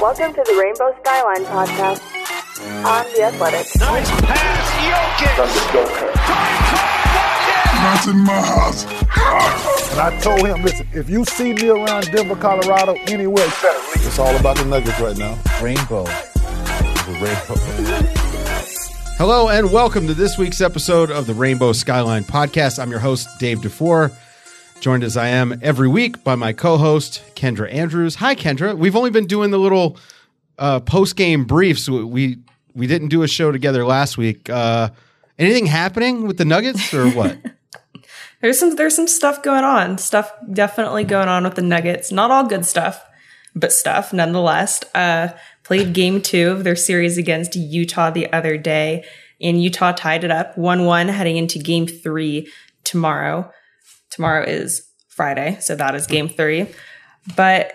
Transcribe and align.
Welcome 0.00 0.32
to 0.32 0.44
the 0.46 0.54
Rainbow 0.54 0.94
Skyline 1.00 1.44
podcast 1.46 2.00
on 2.84 3.04
The 3.14 3.22
Athletic. 3.24 3.66
Nice 3.80 4.08
pass, 4.20 4.70
Jokic. 5.24 5.34
Not 7.82 8.06
in 8.06 8.20
my 8.20 8.40
house. 8.40 8.84
And 9.90 10.00
I 10.00 10.16
told 10.20 10.46
him, 10.46 10.62
listen, 10.62 10.86
if 10.92 11.10
you 11.10 11.24
see 11.24 11.52
me 11.52 11.68
around 11.70 12.12
Denver, 12.12 12.36
Colorado, 12.36 12.94
anywhere, 13.08 13.44
you 13.44 13.50
better 13.60 13.78
leave. 13.96 14.06
It's 14.06 14.20
all 14.20 14.36
about 14.36 14.58
the 14.58 14.66
Nuggets 14.66 15.00
right 15.00 15.18
now. 15.18 15.36
Rainbow. 15.60 16.04
The 16.04 17.18
rainbow. 17.20 17.56
Hello 19.16 19.48
and 19.48 19.72
welcome 19.72 20.06
to 20.06 20.14
this 20.14 20.38
week's 20.38 20.60
episode 20.60 21.10
of 21.10 21.26
the 21.26 21.34
Rainbow 21.34 21.72
Skyline 21.72 22.22
podcast. 22.22 22.78
I'm 22.80 22.90
your 22.90 23.00
host, 23.00 23.26
Dave 23.40 23.58
DeFore, 23.58 24.12
joined 24.80 25.02
as 25.02 25.16
I 25.16 25.28
am 25.28 25.58
every 25.62 25.88
week 25.88 26.22
by 26.24 26.34
my 26.34 26.52
co-host, 26.52 27.22
Kendra 27.34 27.72
Andrews. 27.72 28.16
Hi, 28.16 28.34
Kendra. 28.34 28.76
We've 28.76 28.96
only 28.96 29.10
been 29.10 29.26
doing 29.26 29.50
the 29.50 29.58
little 29.58 29.98
uh, 30.58 30.80
post-game 30.80 31.44
briefs. 31.44 31.88
We 31.88 32.38
we 32.74 32.86
didn't 32.86 33.08
do 33.08 33.22
a 33.22 33.28
show 33.28 33.50
together 33.50 33.84
last 33.84 34.16
week. 34.16 34.48
Uh, 34.48 34.90
anything 35.38 35.66
happening 35.66 36.26
with 36.26 36.38
the 36.38 36.44
Nuggets 36.44 36.94
or 36.94 37.10
what? 37.10 37.38
There's 38.40 38.58
some 38.58 38.76
there's 38.76 38.94
some 38.94 39.08
stuff 39.08 39.42
going 39.42 39.64
on. 39.64 39.98
Stuff 39.98 40.32
definitely 40.52 41.02
going 41.02 41.28
on 41.28 41.42
with 41.42 41.56
the 41.56 41.62
Nuggets. 41.62 42.12
Not 42.12 42.30
all 42.30 42.46
good 42.46 42.64
stuff, 42.64 43.04
but 43.52 43.72
stuff 43.72 44.12
nonetheless. 44.12 44.80
Uh, 44.94 45.30
played 45.64 45.92
game 45.92 46.22
two 46.22 46.52
of 46.52 46.62
their 46.62 46.76
series 46.76 47.18
against 47.18 47.56
Utah 47.56 48.10
the 48.10 48.32
other 48.32 48.56
day, 48.56 49.04
and 49.40 49.60
Utah 49.60 49.90
tied 49.90 50.22
it 50.22 50.30
up 50.30 50.56
one 50.56 50.84
one 50.84 51.08
heading 51.08 51.36
into 51.36 51.58
game 51.58 51.88
three 51.88 52.48
tomorrow. 52.84 53.50
Tomorrow 54.10 54.44
is 54.44 54.82
Friday, 55.08 55.58
so 55.60 55.74
that 55.74 55.94
is 55.94 56.06
game 56.06 56.28
three. 56.28 56.66
But 57.36 57.72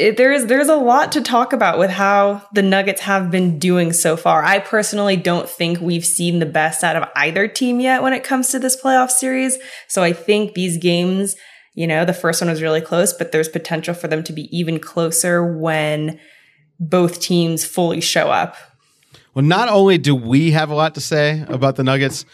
it, 0.00 0.16
there's 0.16 0.46
there's 0.46 0.68
a 0.68 0.76
lot 0.76 1.12
to 1.12 1.20
talk 1.20 1.52
about 1.52 1.78
with 1.78 1.90
how 1.90 2.42
the 2.54 2.62
Nuggets 2.62 3.02
have 3.02 3.30
been 3.30 3.58
doing 3.58 3.92
so 3.92 4.16
far. 4.16 4.42
I 4.42 4.58
personally 4.58 5.16
don't 5.16 5.48
think 5.48 5.78
we've 5.78 6.06
seen 6.06 6.38
the 6.38 6.46
best 6.46 6.82
out 6.82 6.96
of 6.96 7.08
either 7.16 7.46
team 7.46 7.80
yet 7.80 8.02
when 8.02 8.14
it 8.14 8.24
comes 8.24 8.48
to 8.48 8.58
this 8.58 8.80
playoff 8.80 9.10
series. 9.10 9.58
So 9.88 10.02
I 10.02 10.14
think 10.14 10.54
these 10.54 10.78
games, 10.78 11.36
you 11.74 11.86
know, 11.86 12.06
the 12.06 12.14
first 12.14 12.40
one 12.40 12.48
was 12.48 12.62
really 12.62 12.80
close, 12.80 13.12
but 13.12 13.30
there's 13.30 13.48
potential 13.48 13.92
for 13.92 14.08
them 14.08 14.24
to 14.24 14.32
be 14.32 14.48
even 14.56 14.78
closer 14.78 15.44
when 15.44 16.18
both 16.78 17.20
teams 17.20 17.62
fully 17.62 18.00
show 18.00 18.30
up. 18.30 18.56
Well, 19.34 19.44
not 19.44 19.68
only 19.68 19.98
do 19.98 20.14
we 20.14 20.52
have 20.52 20.70
a 20.70 20.74
lot 20.74 20.94
to 20.94 21.00
say 21.02 21.44
about 21.46 21.76
the 21.76 21.84
Nuggets, 21.84 22.24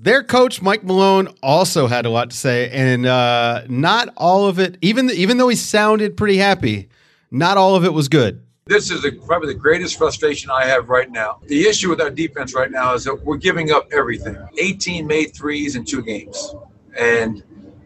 their 0.00 0.22
coach 0.22 0.62
Mike 0.62 0.84
Malone 0.84 1.28
also 1.42 1.86
had 1.88 2.06
a 2.06 2.10
lot 2.10 2.30
to 2.30 2.36
say, 2.36 2.70
and 2.70 3.04
uh, 3.04 3.62
not 3.68 4.12
all 4.16 4.46
of 4.46 4.58
it. 4.58 4.78
Even 4.80 5.10
even 5.10 5.38
though 5.38 5.48
he 5.48 5.56
sounded 5.56 6.16
pretty 6.16 6.36
happy, 6.36 6.88
not 7.30 7.56
all 7.56 7.74
of 7.74 7.84
it 7.84 7.92
was 7.92 8.08
good. 8.08 8.42
This 8.66 8.90
is 8.90 9.02
the, 9.02 9.12
probably 9.26 9.54
the 9.54 9.58
greatest 9.58 9.96
frustration 9.96 10.50
I 10.50 10.66
have 10.66 10.90
right 10.90 11.10
now. 11.10 11.40
The 11.46 11.62
issue 11.62 11.88
with 11.88 12.02
our 12.02 12.10
defense 12.10 12.54
right 12.54 12.70
now 12.70 12.92
is 12.94 13.04
that 13.04 13.24
we're 13.24 13.38
giving 13.38 13.72
up 13.72 13.88
everything. 13.92 14.36
18 14.58 15.06
made 15.06 15.34
threes 15.34 15.74
in 15.74 15.84
two 15.84 16.02
games, 16.02 16.54
and 16.96 17.42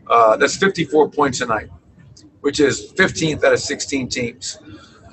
uh, 0.08 0.36
that's 0.36 0.56
54 0.56 1.10
points 1.10 1.40
a 1.40 1.46
night, 1.46 1.70
which 2.40 2.60
is 2.60 2.92
15th 2.94 3.44
out 3.44 3.52
of 3.52 3.60
16 3.60 4.08
teams. 4.08 4.58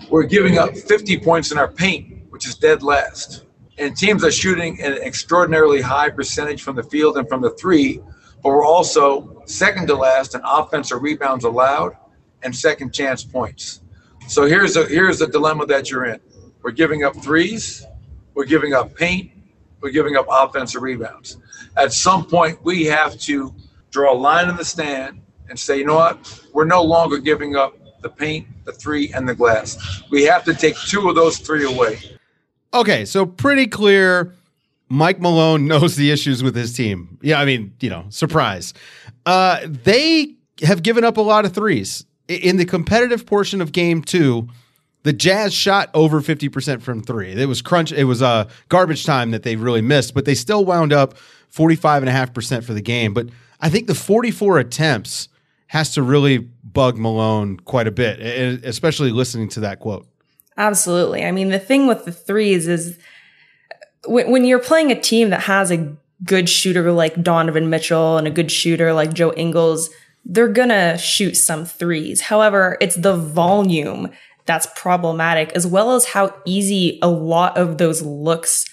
We're 0.09 0.23
giving 0.23 0.57
up 0.57 0.75
50 0.75 1.19
points 1.19 1.51
in 1.51 1.59
our 1.59 1.67
paint, 1.67 2.31
which 2.31 2.47
is 2.47 2.55
dead 2.55 2.81
last 2.81 3.45
and 3.79 3.95
teams 3.95 4.23
are 4.23 4.31
shooting 4.31 4.81
an 4.81 4.93
extraordinarily 5.01 5.81
high 5.81 6.09
percentage 6.09 6.61
from 6.61 6.75
the 6.75 6.83
field 6.83 7.17
and 7.17 7.27
from 7.27 7.41
the 7.41 7.51
three, 7.51 8.01
but 8.43 8.49
we're 8.49 8.65
also 8.65 9.41
second 9.45 9.87
to 9.87 9.95
last 9.95 10.35
in 10.35 10.41
offensive 10.43 11.01
rebounds 11.01 11.45
allowed 11.45 11.95
and 12.43 12.55
second 12.55 12.93
chance 12.93 13.23
points. 13.23 13.81
So 14.27 14.45
here's 14.45 14.75
a 14.75 14.85
here's 14.85 15.19
the 15.19 15.27
dilemma 15.27 15.65
that 15.67 15.89
you're 15.89 16.05
in. 16.05 16.19
We're 16.61 16.71
giving 16.71 17.03
up 17.03 17.15
threes, 17.15 17.85
we're 18.33 18.45
giving 18.45 18.73
up 18.73 18.95
paint, 18.95 19.31
we're 19.81 19.91
giving 19.91 20.17
up 20.17 20.27
offensive 20.29 20.81
rebounds. 20.81 21.37
At 21.77 21.93
some 21.93 22.25
point, 22.25 22.63
we 22.63 22.85
have 22.85 23.17
to 23.21 23.53
draw 23.91 24.13
a 24.13 24.17
line 24.17 24.49
in 24.49 24.57
the 24.57 24.65
stand 24.65 25.21
and 25.49 25.57
say, 25.57 25.77
you 25.79 25.85
know 25.85 25.95
what? 25.95 26.43
We're 26.53 26.65
no 26.65 26.83
longer 26.83 27.17
giving 27.17 27.55
up 27.55 27.75
the 28.01 28.09
paint, 28.09 28.47
the 28.65 28.71
three, 28.71 29.11
and 29.13 29.27
the 29.27 29.35
glass. 29.35 30.03
We 30.11 30.23
have 30.23 30.43
to 30.45 30.53
take 30.53 30.75
two 30.75 31.09
of 31.09 31.15
those 31.15 31.37
three 31.37 31.65
away. 31.65 32.18
Okay, 32.73 33.05
so 33.05 33.25
pretty 33.25 33.67
clear. 33.67 34.33
Mike 34.89 35.19
Malone 35.19 35.67
knows 35.67 35.95
the 35.95 36.11
issues 36.11 36.43
with 36.43 36.55
his 36.55 36.73
team. 36.73 37.17
Yeah, 37.21 37.39
I 37.39 37.45
mean, 37.45 37.73
you 37.79 37.89
know, 37.89 38.05
surprise. 38.09 38.73
Uh, 39.25 39.59
they 39.65 40.35
have 40.63 40.83
given 40.83 41.03
up 41.03 41.17
a 41.17 41.21
lot 41.21 41.45
of 41.45 41.53
threes 41.53 42.05
in 42.27 42.57
the 42.57 42.65
competitive 42.65 43.25
portion 43.25 43.61
of 43.61 43.71
game 43.71 44.01
two. 44.01 44.47
The 45.03 45.13
Jazz 45.13 45.53
shot 45.53 45.89
over 45.93 46.19
50% 46.19 46.81
from 46.81 47.01
three. 47.01 47.31
It 47.31 47.45
was 47.45 47.61
crunch. 47.61 47.91
It 47.93 48.03
was 48.03 48.21
uh, 48.21 48.49
garbage 48.67 49.05
time 49.05 49.31
that 49.31 49.43
they 49.43 49.55
really 49.55 49.81
missed, 49.81 50.13
but 50.13 50.25
they 50.25 50.35
still 50.35 50.65
wound 50.65 50.91
up 50.91 51.15
45.5% 51.53 52.63
for 52.65 52.73
the 52.73 52.81
game. 52.81 53.13
But 53.13 53.29
I 53.61 53.69
think 53.69 53.87
the 53.87 53.95
44 53.95 54.59
attempts 54.59 55.29
has 55.67 55.93
to 55.93 56.01
really 56.01 56.39
bug 56.39 56.97
Malone 56.97 57.57
quite 57.61 57.87
a 57.87 57.91
bit, 57.91 58.19
especially 58.65 59.11
listening 59.11 59.47
to 59.49 59.61
that 59.61 59.79
quote. 59.79 60.05
Absolutely. 60.59 61.23
I 61.23 61.31
mean, 61.31 61.49
the 61.49 61.57
thing 61.57 61.87
with 61.87 62.03
the 62.03 62.11
threes 62.11 62.67
is 62.67 62.99
when, 64.05 64.29
when 64.29 64.43
you're 64.43 64.59
playing 64.59 64.91
a 64.91 64.99
team 64.99 65.29
that 65.29 65.43
has 65.43 65.71
a 65.71 65.95
good 66.25 66.49
shooter 66.49 66.91
like 66.91 67.23
Donovan 67.23 67.69
Mitchell 67.69 68.17
and 68.17 68.27
a 68.27 68.31
good 68.31 68.51
shooter 68.51 68.91
like 68.91 69.13
Joe 69.13 69.33
Ingles, 69.37 69.89
they're 70.25 70.49
gonna 70.49 70.97
shoot 70.97 71.37
some 71.37 71.63
threes. 71.65 72.19
However, 72.19 72.77
it's 72.81 72.97
the 72.97 73.15
volume 73.15 74.09
that's 74.45 74.67
problematic, 74.75 75.53
as 75.53 75.65
well 75.65 75.95
as 75.95 76.07
how 76.07 76.35
easy 76.45 76.99
a 77.01 77.07
lot 77.07 77.57
of 77.57 77.77
those 77.77 78.01
looks 78.01 78.65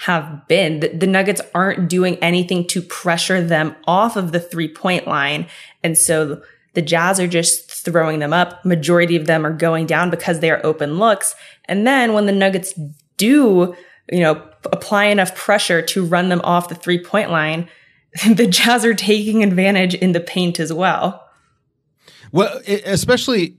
have 0.00 0.46
been. 0.48 0.80
The, 0.80 0.88
the, 0.88 1.06
Nuggets 1.06 1.40
aren't 1.54 1.88
doing 1.88 2.16
anything 2.16 2.66
to 2.68 2.82
pressure 2.82 3.40
them 3.40 3.74
off 3.86 4.16
of 4.16 4.32
the 4.32 4.40
three 4.40 4.68
point 4.68 5.06
line. 5.06 5.46
And 5.82 5.96
so 5.96 6.42
the 6.74 6.82
Jazz 6.82 7.20
are 7.20 7.28
just 7.28 7.70
throwing 7.82 8.18
them 8.18 8.32
up. 8.32 8.64
Majority 8.64 9.16
of 9.16 9.26
them 9.26 9.44
are 9.44 9.52
going 9.52 9.86
down 9.86 10.10
because 10.10 10.40
they 10.40 10.50
are 10.50 10.64
open 10.64 10.98
looks. 10.98 11.34
And 11.66 11.86
then 11.86 12.12
when 12.12 12.26
the 12.26 12.32
Nuggets 12.32 12.74
do, 13.16 13.74
you 14.10 14.20
know, 14.20 14.42
apply 14.66 15.06
enough 15.06 15.34
pressure 15.34 15.82
to 15.82 16.04
run 16.04 16.28
them 16.28 16.40
off 16.42 16.68
the 16.68 16.74
three 16.74 17.02
point 17.02 17.30
line, 17.30 17.68
the 18.28 18.46
Jazz 18.46 18.84
are 18.84 18.94
taking 18.94 19.42
advantage 19.42 19.94
in 19.94 20.12
the 20.12 20.20
paint 20.20 20.60
as 20.60 20.72
well. 20.72 21.28
Well, 22.30 22.60
especially 22.66 23.58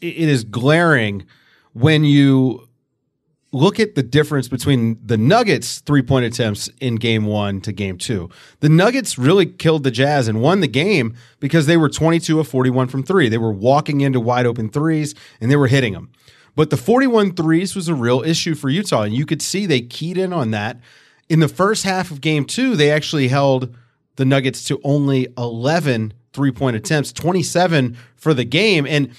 it 0.00 0.28
is 0.28 0.44
glaring 0.44 1.26
when 1.72 2.04
you 2.04 2.68
look 3.52 3.80
at 3.80 3.94
the 3.94 4.02
difference 4.02 4.48
between 4.48 4.98
the 5.04 5.16
Nuggets 5.16 5.80
three 5.80 6.02
point 6.02 6.24
attempts 6.24 6.68
in 6.80 6.96
game 6.96 7.26
one 7.26 7.60
to 7.62 7.72
game 7.72 7.98
two. 7.98 8.30
The 8.60 8.68
Nuggets 8.68 9.18
really 9.18 9.46
killed 9.46 9.82
the 9.82 9.90
Jazz 9.90 10.28
and 10.28 10.40
won 10.40 10.60
the 10.60 10.68
game 10.68 11.16
because 11.40 11.66
they 11.66 11.76
were 11.76 11.88
22 11.88 12.38
of 12.38 12.48
41 12.48 12.88
from 12.88 13.02
three. 13.02 13.28
They 13.28 13.38
were 13.38 13.52
walking 13.52 14.00
into 14.00 14.20
wide 14.20 14.46
open 14.46 14.68
threes 14.68 15.14
and 15.40 15.50
they 15.50 15.56
were 15.56 15.66
hitting 15.66 15.94
them. 15.94 16.12
But 16.54 16.70
the 16.70 16.76
41 16.76 17.34
threes 17.34 17.74
was 17.74 17.88
a 17.88 17.94
real 17.94 18.22
issue 18.22 18.54
for 18.54 18.68
Utah. 18.68 19.02
And 19.02 19.14
you 19.14 19.26
could 19.26 19.42
see 19.42 19.66
they 19.66 19.80
keyed 19.80 20.18
in 20.18 20.32
on 20.32 20.50
that. 20.50 20.80
In 21.28 21.40
the 21.40 21.48
first 21.48 21.84
half 21.84 22.10
of 22.10 22.20
game 22.20 22.44
two, 22.44 22.76
they 22.76 22.90
actually 22.90 23.28
held 23.28 23.76
the 24.16 24.24
Nuggets 24.24 24.64
to 24.64 24.80
only 24.84 25.28
11 25.38 26.12
three 26.32 26.52
point 26.52 26.76
attempts, 26.76 27.12
27 27.12 27.96
for 28.14 28.34
the 28.34 28.44
game. 28.44 28.86
And 28.86 29.12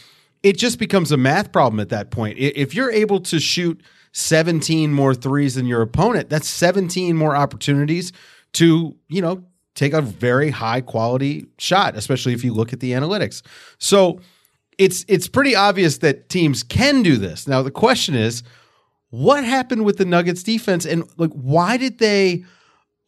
it 0.44 0.58
just 0.58 0.80
becomes 0.80 1.12
a 1.12 1.18
math 1.18 1.52
problem 1.52 1.80
at 1.80 1.90
that 1.90 2.12
point. 2.12 2.38
If 2.38 2.74
you're 2.74 2.92
able 2.92 3.19
to 3.22 3.40
shoot 3.40 3.81
17 4.14 4.92
more 4.94 5.14
threes 5.14 5.56
than 5.56 5.66
your 5.66 5.82
opponent, 5.82 6.30
that's 6.30 6.50
17 6.50 7.16
more 7.16 7.36
opportunities 7.36 8.12
to, 8.54 8.96
you 9.08 9.22
know, 9.22 9.44
take 9.76 9.94
a 9.94 10.02
very 10.02 10.50
high 10.50 10.82
quality 10.82 11.48
shot, 11.58 11.96
especially 11.96 12.34
if 12.34 12.44
you 12.44 12.54
look 12.54 12.74
at 12.74 12.80
the 12.80 12.92
analytics. 12.92 13.42
So 13.78 14.20
it's 14.78 15.06
it's 15.08 15.28
pretty 15.28 15.56
obvious 15.56 16.00
that 16.00 16.30
teams 16.30 16.63
can 16.63 17.04
do 17.04 17.18
this. 17.18 17.48
Now 17.48 17.62
the 17.62 17.72
question 17.72 18.16
is, 18.16 18.44
what 19.10 19.44
happened 19.44 19.86
with 19.86 19.98
the 19.98 20.06
Nuggets 20.06 20.44
defense 20.44 20.86
and 20.86 21.07
like 21.18 21.31
why 21.31 21.78
did 21.78 22.00
they 22.00 22.44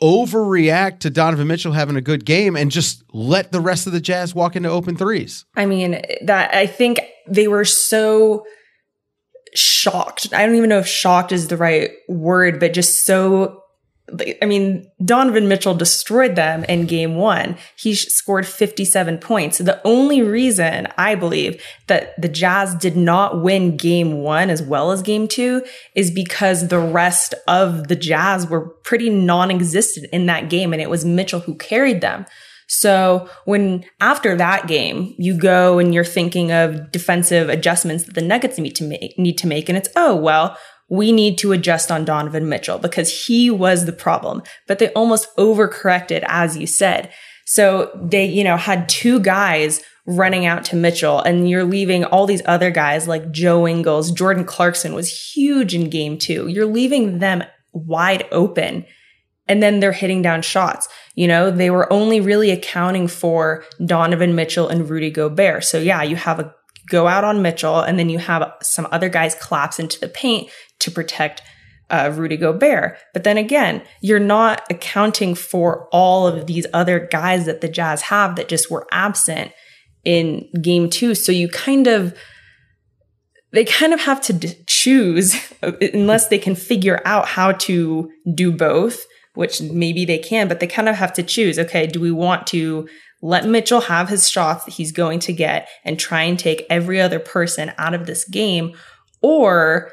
overreact 0.01 0.99
to 0.99 1.09
Donovan 1.09 1.47
Mitchell 1.47 1.71
having 1.71 1.95
a 1.95 2.01
good 2.01 2.25
game 2.25 2.55
and 2.57 2.71
just 2.71 3.03
let 3.13 3.51
the 3.51 3.61
rest 3.61 3.87
of 3.87 3.93
the 3.93 4.01
Jazz 4.01 4.35
walk 4.35 4.55
into 4.55 4.69
open 4.69 4.97
threes? 4.97 5.45
I 5.55 5.65
mean, 5.65 6.01
that 6.23 6.53
I 6.53 6.67
think 6.67 6.99
they 7.27 7.47
were 7.47 7.65
so 7.65 8.45
shocked. 9.55 10.33
I 10.33 10.45
don't 10.45 10.55
even 10.55 10.69
know 10.69 10.79
if 10.79 10.87
shocked 10.87 11.31
is 11.31 11.47
the 11.47 11.57
right 11.57 11.91
word, 12.07 12.59
but 12.59 12.73
just 12.73 13.05
so 13.05 13.63
I 14.41 14.45
mean, 14.45 14.91
Donovan 15.03 15.47
Mitchell 15.47 15.73
destroyed 15.73 16.35
them 16.35 16.65
in 16.65 16.87
game 16.87 17.15
one. 17.15 17.55
He 17.77 17.95
scored 17.95 18.45
57 18.45 19.17
points. 19.19 19.59
The 19.59 19.81
only 19.85 20.21
reason 20.21 20.87
I 20.97 21.15
believe 21.15 21.63
that 21.87 22.19
the 22.21 22.27
Jazz 22.27 22.75
did 22.75 22.97
not 22.97 23.41
win 23.41 23.77
game 23.77 24.21
one 24.21 24.49
as 24.49 24.61
well 24.61 24.91
as 24.91 25.01
game 25.01 25.29
two 25.29 25.63
is 25.95 26.11
because 26.11 26.67
the 26.67 26.79
rest 26.79 27.33
of 27.47 27.87
the 27.87 27.95
Jazz 27.95 28.45
were 28.45 28.67
pretty 28.83 29.09
non 29.09 29.49
existent 29.49 30.07
in 30.11 30.25
that 30.25 30.49
game, 30.49 30.73
and 30.73 30.81
it 30.81 30.89
was 30.89 31.05
Mitchell 31.05 31.39
who 31.39 31.55
carried 31.55 32.01
them. 32.01 32.25
So 32.67 33.29
when 33.45 33.85
after 33.99 34.35
that 34.35 34.67
game, 34.67 35.15
you 35.17 35.37
go 35.37 35.79
and 35.79 35.93
you're 35.93 36.03
thinking 36.03 36.51
of 36.51 36.91
defensive 36.91 37.49
adjustments 37.49 38.05
that 38.05 38.15
the 38.15 38.21
Nuggets 38.21 38.57
need 38.57 38.75
to 38.75 38.83
make, 38.83 39.17
need 39.17 39.37
to 39.39 39.47
make. 39.47 39.69
And 39.69 39.77
it's, 39.77 39.89
oh, 39.95 40.15
well, 40.15 40.57
we 40.89 41.11
need 41.11 41.37
to 41.39 41.51
adjust 41.51 41.91
on 41.91 42.05
Donovan 42.05 42.49
Mitchell 42.49 42.77
because 42.77 43.25
he 43.25 43.49
was 43.49 43.85
the 43.85 43.93
problem, 43.93 44.43
but 44.67 44.79
they 44.79 44.89
almost 44.89 45.35
overcorrected, 45.37 46.23
as 46.27 46.57
you 46.57 46.67
said. 46.67 47.11
So 47.45 47.91
they, 48.01 48.25
you 48.25 48.43
know, 48.43 48.57
had 48.57 48.87
two 48.89 49.19
guys 49.19 49.81
running 50.05 50.45
out 50.45 50.65
to 50.65 50.75
Mitchell 50.75 51.19
and 51.21 51.49
you're 51.49 51.63
leaving 51.63 52.03
all 52.03 52.25
these 52.25 52.41
other 52.45 52.71
guys 52.71 53.07
like 53.07 53.31
Joe 53.31 53.67
Ingles, 53.67 54.11
Jordan 54.11 54.43
Clarkson 54.43 54.93
was 54.93 55.33
huge 55.33 55.73
in 55.73 55.89
game 55.89 56.17
two. 56.17 56.47
You're 56.47 56.65
leaving 56.65 57.19
them 57.19 57.43
wide 57.71 58.27
open 58.31 58.85
and 59.47 59.61
then 59.61 59.79
they're 59.79 59.91
hitting 59.91 60.21
down 60.21 60.41
shots. 60.41 60.87
You 61.15 61.27
know, 61.27 61.51
they 61.51 61.69
were 61.69 61.91
only 61.91 62.19
really 62.19 62.51
accounting 62.51 63.07
for 63.07 63.63
Donovan 63.85 64.35
Mitchell 64.35 64.67
and 64.67 64.89
Rudy 64.89 65.11
Gobert. 65.11 65.63
So 65.63 65.79
yeah, 65.79 66.01
you 66.01 66.15
have 66.15 66.39
a 66.39 66.53
go 66.89 67.07
out 67.07 67.23
on 67.23 67.41
Mitchell 67.41 67.79
and 67.79 67.97
then 67.97 68.09
you 68.09 68.19
have 68.19 68.53
some 68.61 68.87
other 68.91 69.09
guys 69.09 69.35
collapse 69.35 69.79
into 69.79 69.99
the 69.99 70.07
paint 70.07 70.49
to 70.79 70.91
protect 70.91 71.41
uh, 71.89 72.11
Rudy 72.13 72.37
Gobert. 72.37 72.97
But 73.13 73.23
then 73.23 73.37
again, 73.37 73.83
you're 74.01 74.19
not 74.19 74.63
accounting 74.69 75.35
for 75.35 75.87
all 75.91 76.27
of 76.27 76.47
these 76.47 76.65
other 76.73 77.07
guys 77.11 77.45
that 77.45 77.61
the 77.61 77.67
Jazz 77.67 78.03
have 78.03 78.35
that 78.35 78.49
just 78.49 78.71
were 78.71 78.87
absent 78.91 79.51
in 80.03 80.49
game 80.61 80.89
two. 80.89 81.15
So 81.15 81.31
you 81.31 81.47
kind 81.47 81.87
of, 81.87 82.17
they 83.51 83.63
kind 83.63 83.93
of 83.93 84.01
have 84.01 84.21
to 84.21 84.33
d- 84.33 84.55
choose 84.67 85.35
unless 85.61 86.27
they 86.27 86.39
can 86.39 86.55
figure 86.55 87.01
out 87.05 87.27
how 87.27 87.51
to 87.51 88.09
do 88.33 88.51
both, 88.51 89.05
which 89.33 89.61
maybe 89.61 90.05
they 90.05 90.17
can, 90.17 90.47
but 90.47 90.59
they 90.59 90.67
kind 90.67 90.89
of 90.89 90.95
have 90.95 91.13
to 91.13 91.23
choose. 91.23 91.57
Okay, 91.57 91.87
do 91.87 91.99
we 91.99 92.11
want 92.11 92.47
to 92.47 92.87
let 93.21 93.47
Mitchell 93.47 93.81
have 93.81 94.09
his 94.09 94.29
shots 94.29 94.65
that 94.65 94.73
he's 94.73 94.91
going 94.91 95.19
to 95.19 95.33
get 95.33 95.69
and 95.85 95.97
try 95.97 96.23
and 96.23 96.37
take 96.37 96.65
every 96.69 96.99
other 96.99 97.19
person 97.19 97.71
out 97.77 97.93
of 97.93 98.05
this 98.05 98.25
game? 98.25 98.75
Or 99.21 99.91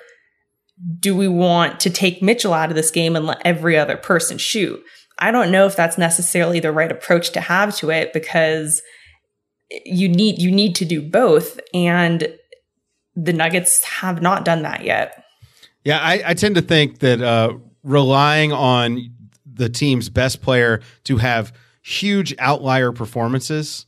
do 0.98 1.16
we 1.16 1.28
want 1.28 1.80
to 1.80 1.90
take 1.90 2.22
Mitchell 2.22 2.52
out 2.52 2.70
of 2.70 2.76
this 2.76 2.90
game 2.90 3.14
and 3.16 3.26
let 3.26 3.40
every 3.44 3.78
other 3.78 3.96
person 3.96 4.38
shoot? 4.38 4.82
I 5.18 5.30
don't 5.30 5.52
know 5.52 5.66
if 5.66 5.76
that's 5.76 5.98
necessarily 5.98 6.60
the 6.60 6.72
right 6.72 6.90
approach 6.90 7.30
to 7.30 7.40
have 7.40 7.76
to 7.76 7.90
it 7.90 8.12
because 8.12 8.82
you 9.84 10.08
need 10.08 10.40
you 10.40 10.50
need 10.50 10.74
to 10.76 10.84
do 10.84 11.00
both 11.00 11.60
and 11.72 12.32
the 13.14 13.32
nuggets 13.32 13.84
have 13.84 14.20
not 14.20 14.44
done 14.44 14.62
that 14.62 14.84
yet 14.84 15.24
yeah 15.84 15.98
i, 16.00 16.22
I 16.26 16.34
tend 16.34 16.56
to 16.56 16.62
think 16.62 16.98
that 17.00 17.22
uh, 17.22 17.54
relying 17.82 18.52
on 18.52 19.12
the 19.60 19.68
team's 19.68 20.08
best 20.08 20.40
player 20.40 20.80
to 21.04 21.18
have 21.18 21.52
huge 21.82 22.34
outlier 22.38 22.92
performances 22.92 23.86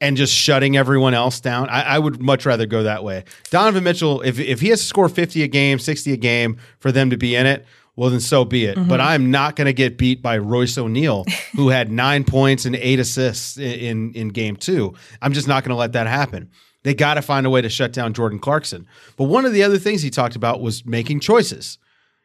and 0.00 0.16
just 0.16 0.32
shutting 0.32 0.76
everyone 0.76 1.14
else 1.14 1.40
down. 1.40 1.68
I, 1.70 1.82
I, 1.82 1.98
would 1.98 2.22
much 2.22 2.46
rather 2.46 2.66
go 2.66 2.84
that 2.84 3.02
way. 3.02 3.24
Donovan 3.50 3.82
Mitchell, 3.82 4.20
if, 4.20 4.38
if 4.38 4.60
he 4.60 4.68
has 4.68 4.80
to 4.80 4.86
score 4.86 5.08
50 5.08 5.42
a 5.42 5.48
game, 5.48 5.78
60 5.78 6.12
a 6.12 6.16
game 6.16 6.58
for 6.78 6.92
them 6.92 7.10
to 7.10 7.16
be 7.16 7.34
in 7.34 7.46
it, 7.46 7.64
well, 7.96 8.10
then 8.10 8.20
so 8.20 8.44
be 8.44 8.66
it. 8.66 8.76
Mm-hmm. 8.76 8.88
But 8.88 9.00
I'm 9.00 9.32
not 9.32 9.56
going 9.56 9.66
to 9.66 9.72
get 9.72 9.98
beat 9.98 10.22
by 10.22 10.38
Royce 10.38 10.78
O'Neale, 10.78 11.24
who 11.56 11.70
had 11.70 11.90
nine 11.90 12.22
points 12.22 12.64
and 12.64 12.76
eight 12.76 13.00
assists 13.00 13.56
in, 13.56 13.72
in, 13.72 14.12
in 14.12 14.28
game 14.28 14.54
two. 14.54 14.94
I'm 15.20 15.32
just 15.32 15.48
not 15.48 15.64
going 15.64 15.70
to 15.70 15.76
let 15.76 15.94
that 15.94 16.06
happen. 16.06 16.50
They 16.84 16.94
got 16.94 17.14
to 17.14 17.22
find 17.22 17.44
a 17.44 17.50
way 17.50 17.60
to 17.60 17.68
shut 17.68 17.92
down 17.92 18.14
Jordan 18.14 18.38
Clarkson. 18.38 18.86
But 19.16 19.24
one 19.24 19.44
of 19.44 19.52
the 19.52 19.64
other 19.64 19.78
things 19.78 20.02
he 20.02 20.10
talked 20.10 20.36
about 20.36 20.60
was 20.60 20.86
making 20.86 21.20
choices. 21.20 21.78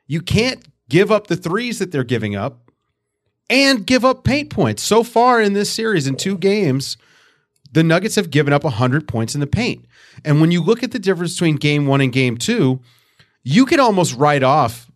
You 0.06 0.22
can't 0.22 0.64
give 0.90 1.12
up 1.12 1.26
the 1.26 1.36
threes 1.36 1.80
that 1.80 1.92
they're 1.92 2.04
giving 2.04 2.36
up 2.36 2.63
and 3.50 3.86
give 3.86 4.06
up 4.06 4.24
paint 4.24 4.50
points. 4.50 4.84
So 4.84 5.04
far 5.04 5.42
in 5.42 5.54
this 5.54 5.72
series, 5.72 6.08
in 6.08 6.16
two 6.16 6.38
games, 6.38 6.98
the 7.72 7.84
Nuggets 7.84 8.16
have 8.16 8.30
given 8.30 8.54
up 8.54 8.64
100 8.64 9.08
points 9.08 9.34
in 9.34 9.42
the 9.42 9.48
paint. 9.48 9.86
And 10.24 10.40
when 10.40 10.52
you 10.52 10.62
look 10.62 10.84
at 10.84 10.92
the 10.92 11.00
difference 11.00 11.34
between 11.34 11.56
game 11.56 11.88
one 11.88 12.02
and 12.02 12.14
game 12.14 12.38
two, 12.38 12.80
you 13.44 13.66
could 13.66 13.80
almost 13.80 14.16
write 14.16 14.44
off 14.44 14.90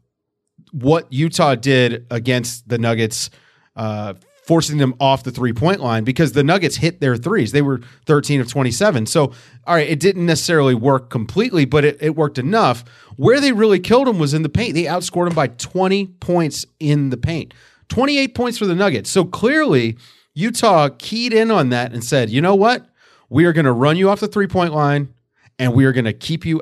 what 0.71 1.11
Utah 1.11 1.55
did 1.55 2.05
against 2.11 2.67
the 2.69 2.77
Nuggets, 2.77 3.29
uh, 3.75 4.13
forcing 4.45 4.77
them 4.77 4.95
off 4.99 5.23
the 5.23 5.31
three 5.31 5.53
point 5.53 5.81
line 5.81 6.03
because 6.03 6.31
the 6.31 6.43
Nuggets 6.43 6.77
hit 6.77 7.01
their 7.01 7.17
threes. 7.17 7.51
They 7.51 7.61
were 7.61 7.81
13 8.05 8.39
of 8.39 8.47
27. 8.47 9.05
So, 9.07 9.33
all 9.65 9.75
right, 9.75 9.89
it 9.89 9.99
didn't 9.99 10.25
necessarily 10.25 10.75
work 10.75 11.09
completely, 11.09 11.65
but 11.65 11.83
it, 11.83 11.97
it 11.99 12.15
worked 12.15 12.37
enough. 12.37 12.85
Where 13.15 13.41
they 13.41 13.51
really 13.51 13.79
killed 13.79 14.07
them 14.07 14.19
was 14.19 14.33
in 14.33 14.43
the 14.43 14.49
paint. 14.49 14.73
They 14.75 14.83
outscored 14.83 15.25
them 15.25 15.35
by 15.35 15.47
20 15.47 16.05
points 16.19 16.65
in 16.79 17.09
the 17.09 17.17
paint, 17.17 17.53
28 17.89 18.35
points 18.35 18.57
for 18.57 18.65
the 18.65 18.75
Nuggets. 18.75 19.09
So 19.09 19.25
clearly, 19.25 19.97
Utah 20.33 20.89
keyed 20.97 21.33
in 21.33 21.51
on 21.51 21.69
that 21.69 21.93
and 21.93 22.03
said, 22.03 22.29
you 22.29 22.41
know 22.41 22.55
what? 22.55 22.85
We 23.29 23.45
are 23.45 23.53
going 23.53 23.65
to 23.65 23.71
run 23.71 23.97
you 23.97 24.09
off 24.09 24.19
the 24.19 24.27
three 24.27 24.47
point 24.47 24.73
line 24.73 25.13
and 25.59 25.73
we 25.73 25.85
are 25.85 25.91
going 25.91 26.05
to 26.05 26.13
keep 26.13 26.45
you 26.45 26.61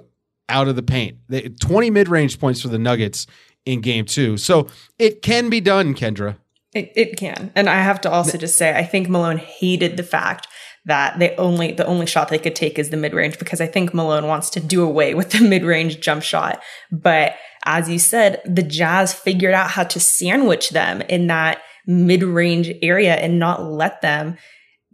out 0.50 0.68
of 0.68 0.76
the 0.76 0.84
paint. 0.84 1.18
20 1.60 1.90
mid 1.90 2.08
range 2.08 2.40
points 2.40 2.62
for 2.62 2.68
the 2.68 2.80
Nuggets 2.80 3.28
in 3.66 3.82
game 3.82 4.06
two. 4.06 4.38
So 4.38 4.68
it 5.00 5.22
can 5.22 5.50
be 5.50 5.60
done, 5.60 5.94
Kendra. 5.94 6.38
It, 6.74 6.92
it 6.96 7.18
can. 7.18 7.52
And 7.56 7.70
I 7.70 7.82
have 7.82 8.02
to 8.02 8.12
also 8.12 8.38
just 8.38 8.58
say, 8.58 8.76
I 8.76 8.84
think 8.84 9.10
Malone 9.10 9.38
hated 9.38 9.98
the 9.98 10.04
fact 10.04 10.48
that 10.86 11.18
they 11.18 11.36
only 11.38 11.72
the 11.72 11.86
only 11.86 12.06
shot 12.06 12.30
they 12.30 12.38
could 12.38 12.56
take 12.56 12.78
is 12.78 12.90
the 12.90 12.98
mid 12.98 13.14
range 13.14 13.40
because 13.40 13.60
I 13.60 13.66
think 13.66 13.94
Malone 13.94 14.28
wants 14.28 14.50
to 14.52 14.60
do 14.60 14.84
away 14.84 15.14
with 15.16 15.32
the 15.32 15.42
mid 15.42 15.64
range 15.64 16.00
jump 16.00 16.22
shot. 16.22 16.62
But 16.92 17.36
as 17.66 17.90
you 17.90 18.00
said, 18.00 18.42
the 18.46 18.64
Jazz 18.64 19.14
figured 19.14 19.54
out 19.54 19.72
how 19.72 19.84
to 19.84 20.00
sandwich 20.00 20.70
them 20.70 21.02
in 21.02 21.28
that 21.28 21.62
mid 21.88 22.24
range 22.24 22.72
area 22.82 23.16
and 23.16 23.40
not 23.40 23.64
let 23.64 24.02
them 24.02 24.38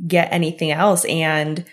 get 0.08 0.32
anything 0.32 0.72
else. 0.72 1.06
And 1.06 1.66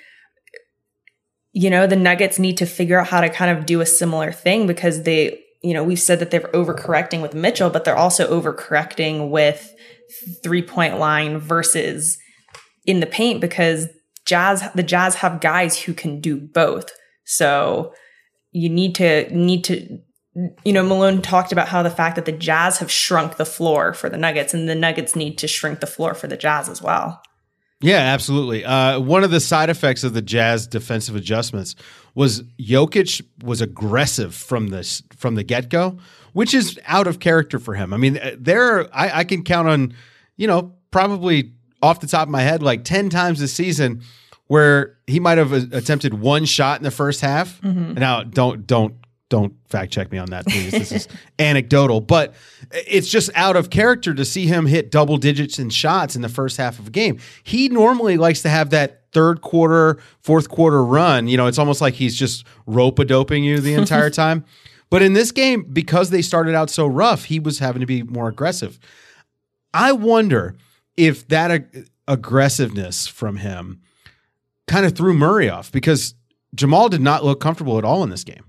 you 1.52 1.70
know, 1.70 1.86
the 1.86 1.96
Nuggets 1.96 2.38
need 2.38 2.58
to 2.58 2.66
figure 2.66 3.00
out 3.00 3.08
how 3.08 3.20
to 3.20 3.28
kind 3.28 3.56
of 3.56 3.66
do 3.66 3.80
a 3.80 3.86
similar 3.86 4.30
thing 4.32 4.66
because 4.66 5.02
they 5.02 5.42
you 5.62 5.74
know, 5.74 5.82
we've 5.82 6.00
said 6.00 6.20
that 6.20 6.30
they're 6.30 6.40
overcorrecting 6.54 7.20
with 7.20 7.34
Mitchell, 7.34 7.68
but 7.68 7.84
they're 7.84 7.96
also 7.96 8.30
overcorrecting 8.30 9.30
with 9.30 9.74
three 10.42 10.62
point 10.62 10.98
line 10.98 11.38
versus 11.38 12.16
in 12.86 13.00
the 13.00 13.06
paint 13.06 13.40
because 13.40 13.88
Jazz 14.24 14.62
the 14.74 14.82
Jazz 14.82 15.16
have 15.16 15.40
guys 15.40 15.82
who 15.82 15.94
can 15.94 16.20
do 16.20 16.36
both. 16.36 16.90
So 17.24 17.92
you 18.52 18.68
need 18.68 18.94
to 18.96 19.28
need 19.34 19.64
to 19.64 19.98
you 20.64 20.72
know 20.72 20.82
Malone 20.82 21.22
talked 21.22 21.52
about 21.52 21.68
how 21.68 21.82
the 21.82 21.90
fact 21.90 22.16
that 22.16 22.24
the 22.24 22.32
Jazz 22.32 22.78
have 22.78 22.90
shrunk 22.90 23.36
the 23.36 23.44
floor 23.44 23.92
for 23.92 24.08
the 24.08 24.16
Nuggets 24.16 24.54
and 24.54 24.68
the 24.68 24.74
Nuggets 24.74 25.16
need 25.16 25.38
to 25.38 25.48
shrink 25.48 25.80
the 25.80 25.86
floor 25.86 26.14
for 26.14 26.26
the 26.26 26.36
Jazz 26.36 26.68
as 26.68 26.82
well. 26.82 27.22
Yeah, 27.80 27.98
absolutely. 27.98 28.64
Uh, 28.64 28.98
one 28.98 29.22
of 29.22 29.30
the 29.30 29.40
side 29.40 29.70
effects 29.70 30.02
of 30.02 30.12
the 30.12 30.22
Jazz 30.22 30.66
defensive 30.66 31.14
adjustments 31.14 31.76
was 32.14 32.42
Jokic 32.58 33.22
was 33.42 33.60
aggressive 33.60 34.34
from 34.34 34.68
this 34.68 35.02
from 35.16 35.36
the 35.36 35.44
get 35.44 35.68
go, 35.68 35.98
which 36.32 36.54
is 36.54 36.78
out 36.86 37.06
of 37.06 37.20
character 37.20 37.58
for 37.58 37.74
him. 37.74 37.92
I 37.92 37.96
mean, 37.96 38.18
there 38.36 38.94
I, 38.94 39.20
I 39.20 39.24
can 39.24 39.44
count 39.44 39.68
on, 39.68 39.94
you 40.36 40.46
know, 40.46 40.74
probably 40.90 41.52
off 41.80 42.00
the 42.00 42.08
top 42.08 42.26
of 42.26 42.30
my 42.30 42.42
head 42.42 42.62
like 42.62 42.84
ten 42.84 43.10
times 43.10 43.38
this 43.38 43.52
season 43.52 44.02
where 44.48 44.96
he 45.06 45.20
might 45.20 45.38
have 45.38 45.52
attempted 45.52 46.14
one 46.14 46.44
shot 46.44 46.80
in 46.80 46.84
the 46.84 46.90
first 46.90 47.20
half. 47.20 47.60
Mm-hmm. 47.60 47.94
Now, 47.94 48.24
don't 48.24 48.66
don't 48.66 48.94
don't 49.28 49.54
fact 49.68 49.92
check 49.92 50.10
me 50.10 50.18
on 50.18 50.30
that, 50.30 50.46
please. 50.46 50.70
This 50.70 50.92
is 50.92 51.08
anecdotal, 51.38 52.00
but 52.00 52.34
it's 52.72 53.08
just 53.08 53.30
out 53.34 53.56
of 53.56 53.68
character 53.70 54.14
to 54.14 54.24
see 54.24 54.46
him 54.46 54.66
hit 54.66 54.90
double 54.90 55.18
digits 55.18 55.58
in 55.58 55.68
shots 55.70 56.16
in 56.16 56.22
the 56.22 56.28
first 56.28 56.56
half 56.56 56.78
of 56.78 56.86
a 56.88 56.90
game. 56.90 57.18
He 57.42 57.68
normally 57.68 58.16
likes 58.16 58.42
to 58.42 58.48
have 58.48 58.70
that 58.70 59.02
third 59.12 59.40
quarter, 59.42 59.98
fourth 60.20 60.48
quarter 60.48 60.82
run. 60.82 61.28
You 61.28 61.36
know, 61.36 61.46
it's 61.46 61.58
almost 61.58 61.80
like 61.80 61.94
he's 61.94 62.16
just 62.16 62.44
rope 62.66 62.98
a 62.98 63.04
doping 63.04 63.44
you 63.44 63.60
the 63.60 63.74
entire 63.74 64.10
time. 64.24 64.44
but 64.90 65.02
in 65.02 65.12
this 65.12 65.30
game, 65.30 65.64
because 65.70 66.08
they 66.10 66.22
started 66.22 66.54
out 66.54 66.70
so 66.70 66.86
rough, 66.86 67.24
he 67.24 67.38
was 67.38 67.58
having 67.58 67.80
to 67.80 67.86
be 67.86 68.02
more 68.02 68.28
aggressive. 68.28 68.78
I 69.74 69.92
wonder 69.92 70.56
if 70.96 71.28
that 71.28 71.50
ag- 71.50 71.88
aggressiveness 72.06 73.06
from 73.06 73.36
him 73.36 73.82
kind 74.66 74.86
of 74.86 74.94
threw 74.96 75.12
Murray 75.12 75.50
off 75.50 75.70
because 75.70 76.14
Jamal 76.54 76.88
did 76.88 77.02
not 77.02 77.24
look 77.24 77.40
comfortable 77.40 77.76
at 77.76 77.84
all 77.84 78.02
in 78.02 78.08
this 78.08 78.24
game. 78.24 78.44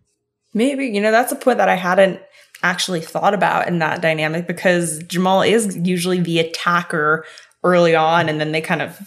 Maybe, 0.53 0.87
you 0.87 1.01
know, 1.01 1.11
that's 1.11 1.31
a 1.31 1.35
point 1.35 1.57
that 1.59 1.69
I 1.69 1.75
hadn't 1.75 2.19
actually 2.63 3.01
thought 3.01 3.33
about 3.33 3.67
in 3.67 3.79
that 3.79 4.01
dynamic 4.01 4.47
because 4.47 5.01
Jamal 5.03 5.41
is 5.41 5.77
usually 5.77 6.19
the 6.19 6.39
attacker 6.39 7.25
early 7.63 7.95
on 7.95 8.29
and 8.29 8.39
then 8.39 8.51
they 8.51 8.61
kind 8.61 8.81
of 8.81 8.97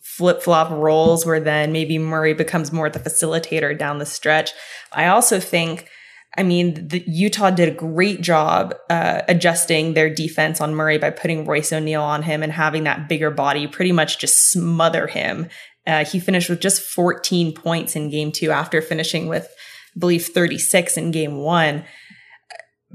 flip 0.00 0.42
flop 0.42 0.70
roles 0.70 1.24
where 1.24 1.40
then 1.40 1.70
maybe 1.70 1.96
Murray 1.96 2.34
becomes 2.34 2.72
more 2.72 2.90
the 2.90 2.98
facilitator 2.98 3.78
down 3.78 3.98
the 3.98 4.06
stretch. 4.06 4.50
I 4.92 5.06
also 5.06 5.38
think, 5.38 5.88
I 6.36 6.42
mean, 6.42 6.88
the, 6.88 7.04
Utah 7.06 7.50
did 7.50 7.68
a 7.68 7.74
great 7.74 8.20
job 8.20 8.74
uh, 8.90 9.22
adjusting 9.28 9.94
their 9.94 10.12
defense 10.12 10.60
on 10.60 10.74
Murray 10.74 10.98
by 10.98 11.10
putting 11.10 11.46
Royce 11.46 11.72
O'Neale 11.72 12.02
on 12.02 12.24
him 12.24 12.42
and 12.42 12.52
having 12.52 12.84
that 12.84 13.08
bigger 13.08 13.30
body 13.30 13.68
pretty 13.68 13.92
much 13.92 14.18
just 14.18 14.50
smother 14.50 15.06
him. 15.06 15.48
Uh, 15.86 16.04
he 16.04 16.18
finished 16.18 16.50
with 16.50 16.60
just 16.60 16.82
14 16.82 17.54
points 17.54 17.94
in 17.94 18.10
game 18.10 18.32
two 18.32 18.50
after 18.50 18.82
finishing 18.82 19.28
with 19.28 19.48
believe 19.96 20.26
36 20.26 20.96
in 20.96 21.10
game 21.10 21.38
one. 21.38 21.84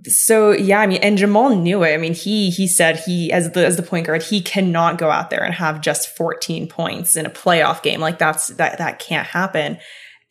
so 0.03 0.51
yeah, 0.51 0.79
I 0.79 0.87
mean, 0.87 0.99
and 1.01 1.17
Jamal 1.17 1.55
knew 1.55 1.83
it. 1.83 1.93
I 1.93 1.97
mean, 1.97 2.13
he 2.13 2.49
he 2.49 2.67
said 2.67 2.99
he 2.99 3.31
as 3.31 3.51
the 3.51 3.65
as 3.65 3.77
the 3.77 3.83
point 3.83 4.07
guard, 4.07 4.23
he 4.23 4.41
cannot 4.41 4.97
go 4.97 5.09
out 5.09 5.29
there 5.29 5.43
and 5.43 5.53
have 5.53 5.81
just 5.81 6.15
14 6.15 6.67
points 6.67 7.15
in 7.15 7.25
a 7.25 7.29
playoff 7.29 7.81
game. 7.83 8.01
Like 8.01 8.19
that's 8.19 8.47
that 8.47 8.77
that 8.77 8.99
can't 8.99 9.27
happen. 9.27 9.77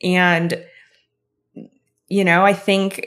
And 0.03 0.65
you 2.09 2.25
know, 2.25 2.45
I 2.45 2.53
think 2.53 3.07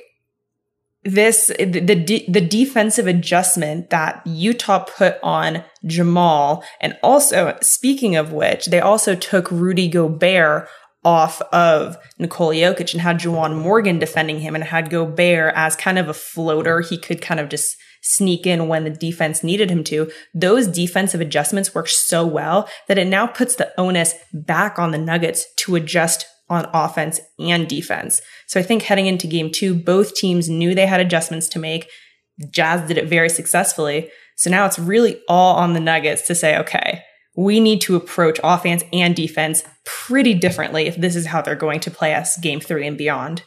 this 1.06 1.52
the 1.60 1.82
the, 1.82 2.26
the 2.28 2.42
defensive 2.42 3.06
adjustment 3.06 3.92
that 3.92 4.26
Utah 4.26 4.84
put 4.84 5.18
on 5.22 5.64
Jamal, 5.86 6.64
and 6.82 6.98
also 7.04 7.56
speaking 7.62 8.16
of 8.16 8.34
which, 8.34 8.66
they 8.66 8.80
also 8.80 9.16
took 9.16 9.52
Rudy 9.52 9.88
Gobert 9.88 10.68
off 11.06 11.42
of 11.54 11.98
Nikola 12.20 12.56
Jokic 12.56 12.94
and 12.94 13.02
had 13.02 13.20
Juwan 13.20 13.56
Morgan 13.56 14.00
defending 14.00 14.40
him 14.40 14.56
and 14.56 14.64
had 14.64 14.90
Gobert 14.90 15.54
as 15.56 15.76
kind 15.76 16.00
of 16.00 16.10
a 16.10 16.14
floater. 16.14 16.82
He 16.82 16.98
could 16.98 17.22
kind 17.22 17.40
of 17.40 17.48
just 17.48 17.78
sneak 18.02 18.46
in 18.46 18.68
when 18.68 18.84
the 18.84 18.90
defense 18.90 19.44
needed 19.44 19.70
him 19.70 19.84
to. 19.86 20.12
Those 20.34 20.68
defensive 20.68 21.22
adjustments 21.22 21.74
work 21.74 21.88
so 21.88 22.26
well 22.26 22.68
that 22.88 22.98
it 22.98 23.08
now 23.08 23.28
puts 23.28 23.56
the 23.56 23.72
onus 23.80 24.14
back 24.34 24.78
on 24.78 24.92
the 24.92 24.98
Nuggets 24.98 25.46
to 25.58 25.76
adjust 25.76 26.26
on 26.50 26.70
offense 26.74 27.20
and 27.40 27.68
defense. 27.68 28.22
So 28.48 28.60
I 28.60 28.64
think 28.64 28.84
heading 28.84 29.08
into 29.08 29.26
game 29.28 29.52
two, 29.52 29.74
both 29.74 30.16
teams 30.16 30.50
knew 30.50 30.76
they 30.76 30.86
had 30.86 31.00
adjustments 31.00 31.48
to 31.50 31.60
make. 31.60 31.90
Jazz 32.52 32.88
did 32.88 32.98
it 32.98 33.08
very 33.08 33.30
successfully. 33.30 34.10
So 34.38 34.50
now 34.50 34.66
it's 34.66 34.78
really 34.78 35.22
all 35.28 35.56
on 35.56 35.74
the 35.74 35.80
Nuggets 35.80 36.28
to 36.28 36.36
say, 36.36 36.58
okay, 36.60 37.02
we 37.36 37.60
need 37.60 37.82
to 37.82 37.96
approach 37.96 38.40
offense 38.44 38.84
and 38.94 39.16
defense 39.16 39.64
pretty 39.84 40.34
differently 40.34 40.88
if 40.88 40.96
this 40.96 41.16
is 41.16 41.28
how 41.28 41.42
they're 41.42 41.56
going 41.56 41.80
to 41.82 41.92
play 41.92 42.14
us 42.14 42.38
game 42.38 42.60
three 42.60 42.88
and 42.88 42.98
beyond. 42.98 43.44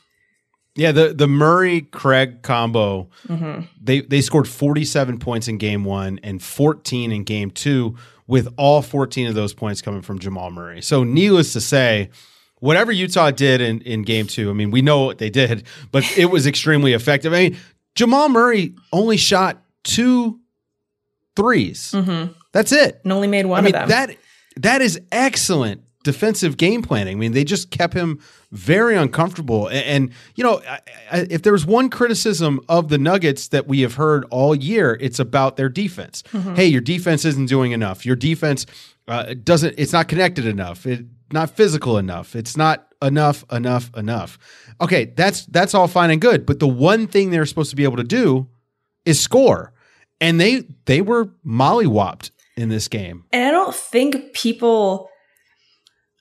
Yeah, 0.75 0.93
the 0.93 1.13
the 1.13 1.27
Murray 1.27 1.81
Craig 1.81 2.43
combo, 2.43 3.09
mm-hmm. 3.27 3.63
they 3.83 4.03
they 4.03 4.21
scored 4.21 4.47
47 4.47 5.19
points 5.19 5.49
in 5.49 5.59
game 5.59 5.85
one 5.85 6.21
and 6.23 6.41
14 6.41 7.11
in 7.11 7.25
game 7.25 7.51
two, 7.51 7.97
with 8.29 8.47
all 8.57 8.83
14 8.83 9.27
of 9.27 9.35
those 9.35 9.53
points 9.53 9.83
coming 9.83 10.03
from 10.03 10.21
Jamal 10.21 10.53
Murray. 10.53 10.81
So 10.83 11.03
needless 11.03 11.53
to 11.55 11.61
say, 11.61 12.11
whatever 12.61 12.93
Utah 12.93 13.33
did 13.33 13.61
in, 13.61 13.81
in 13.81 14.03
game 14.03 14.29
two, 14.29 14.51
I 14.51 14.53
mean, 14.53 14.71
we 14.71 14.83
know 14.83 15.05
what 15.05 15.19
they 15.19 15.31
did, 15.31 15.67
but 15.91 16.05
it 16.17 16.27
was 16.27 16.47
extremely 16.47 16.93
effective. 16.93 17.33
I 17.33 17.49
mean, 17.49 17.57
Jamal 17.97 18.29
Murray 18.29 18.75
only 18.93 19.17
shot 19.17 19.61
two 19.83 20.39
threes. 21.35 21.93
Mm-hmm. 21.93 22.33
That's 22.53 22.73
it. 22.73 23.01
And 23.05 23.13
only 23.13 23.29
made 23.29 23.47
one 23.47 23.59
I 23.59 23.63
mean, 23.63 23.75
of 23.75 23.89
them. 23.89 23.89
That 23.89 24.17
that 24.57 24.83
is 24.83 25.01
excellent 25.13 25.83
defensive 26.05 26.57
game 26.57 26.83
planning. 26.83 27.17
I 27.17 27.21
mean, 27.21 27.33
they 27.33 27.45
just 27.45 27.71
kept 27.71 27.93
him 27.93 28.21
very 28.51 28.97
uncomfortable. 28.97 29.67
And, 29.67 29.85
and 29.85 30.13
you 30.37 30.45
know, 30.45 30.63
I, 30.67 30.81
I, 31.11 31.27
if 31.29 31.43
there 31.43 31.53
was 31.53 31.67
one 31.67 31.91
criticism 31.91 32.61
of 32.69 32.89
the 32.89 32.99
Nuggets 32.99 33.49
that 33.49 33.67
we 33.67 33.81
have 33.83 33.95
heard 33.95 34.25
all 34.31 34.55
year, 34.55 34.97
it's 35.01 35.19
about 35.19 35.57
their 35.57 35.69
defense. 35.69 36.23
Mm-hmm. 36.33 36.55
Hey, 36.55 36.67
your 36.67 36.81
defense 36.81 37.25
isn't 37.25 37.47
doing 37.47 37.73
enough. 37.73 38.07
Your 38.07 38.17
defense 38.17 38.65
uh, 39.07 39.35
doesn't. 39.43 39.75
It's 39.77 39.93
not 39.93 40.09
connected 40.09 40.47
enough. 40.47 40.87
It 40.87 41.05
not 41.33 41.51
physical 41.51 41.99
enough. 41.99 42.35
It's 42.35 42.57
not 42.57 42.89
enough, 43.03 43.45
enough, 43.53 43.91
enough. 43.97 44.39
Okay, 44.81 45.07
that's 45.17 45.45
that's 45.47 45.75
all 45.75 45.89
fine 45.89 46.11
and 46.11 46.21
good. 46.21 46.47
But 46.47 46.59
the 46.59 46.69
one 46.69 47.07
thing 47.07 47.31
they're 47.31 47.47
supposed 47.47 47.71
to 47.71 47.77
be 47.77 47.85
able 47.85 47.97
to 47.99 48.05
do 48.05 48.49
is 49.05 49.21
score, 49.21 49.73
and 50.21 50.41
they 50.41 50.65
they 50.87 51.01
were 51.01 51.27
mollywopped 51.47 52.31
in 52.59 52.69
this 52.69 52.89
game. 52.89 53.25
And 53.33 53.47
I 53.47 53.51
don't 53.51 53.75
think 53.75 54.33
people 54.35 55.09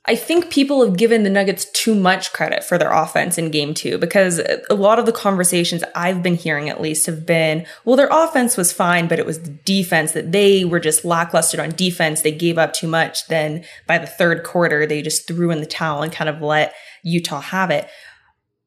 I 0.10 0.15
think 0.15 0.50
people 0.50 0.86
have 0.86 0.96
given 0.96 1.24
the 1.24 1.29
Nuggets 1.29 1.65
too 1.72 1.94
much 1.94 2.32
credit 2.32 2.63
for 2.63 2.77
their 2.77 2.91
offense 2.91 3.38
in 3.38 3.51
game 3.51 3.74
two 3.74 3.98
because 3.98 4.39
a 4.70 4.74
lot 4.74 5.00
of 5.00 5.06
the 5.06 5.12
conversations 5.12 5.84
I've 5.96 6.24
been 6.24 6.36
hearing 6.36 6.70
at 6.70 6.79
least 6.79 7.08
have 7.08 7.25
been, 7.25 7.65
well, 7.84 7.98
their 7.98 8.08
offense 8.10 8.56
was 8.56 8.72
fine, 8.72 9.10
but 9.10 9.20
it 9.20 9.25
was 9.25 9.41
the 9.41 9.50
defense 9.50 10.13
that 10.13 10.32
they 10.32 10.63
were 10.63 10.79
just 10.79 11.03
lackluster 11.03 11.62
on 11.62 11.72
defense. 11.72 12.22
They 12.22 12.32
gave 12.32 12.58
up 12.58 12.72
too 12.72 12.88
much. 12.88 13.27
Then 13.27 13.65
by 13.86 13.98
the 13.98 14.08
third 14.08 14.46
quarter, 14.46 14.86
they 14.86 15.01
just 15.01 15.27
threw 15.27 15.51
in 15.51 15.60
the 15.60 15.65
towel 15.65 16.03
and 16.03 16.13
kind 16.13 16.29
of 16.29 16.41
let 16.41 16.74
Utah 17.03 17.41
have 17.41 17.70
it. 17.70 17.89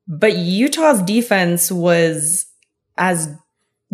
But 0.06 0.36
Utah's 0.36 1.00
defense 1.00 1.72
was 1.72 2.44
as 2.98 3.34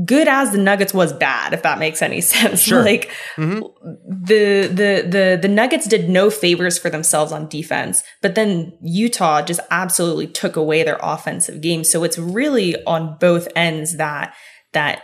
good 0.04 0.28
as 0.28 0.52
the 0.52 0.58
Nuggets 0.58 0.92
was 0.92 1.12
bad, 1.12 1.52
if 1.52 1.62
that 1.62 1.78
makes 1.78 2.02
any 2.02 2.20
sense. 2.20 2.62
Sure. 2.62 2.82
like 2.82 3.10
mm-hmm. 3.36 3.60
the 4.06 4.66
the 4.66 5.08
the 5.08 5.38
the 5.40 5.48
Nuggets 5.48 5.86
did 5.86 6.08
no 6.08 6.30
favors 6.30 6.78
for 6.78 6.90
themselves 6.90 7.32
on 7.32 7.48
defense, 7.48 8.02
but 8.22 8.34
then 8.34 8.76
Utah 8.82 9.42
just 9.42 9.60
absolutely 9.70 10.26
took 10.26 10.56
away 10.56 10.82
their 10.82 10.98
offensive 11.02 11.60
game. 11.60 11.84
So 11.84 12.04
it's 12.04 12.18
really 12.18 12.82
on 12.84 13.16
both 13.18 13.48
ends 13.56 13.96
that 13.96 14.34
that 14.72 15.02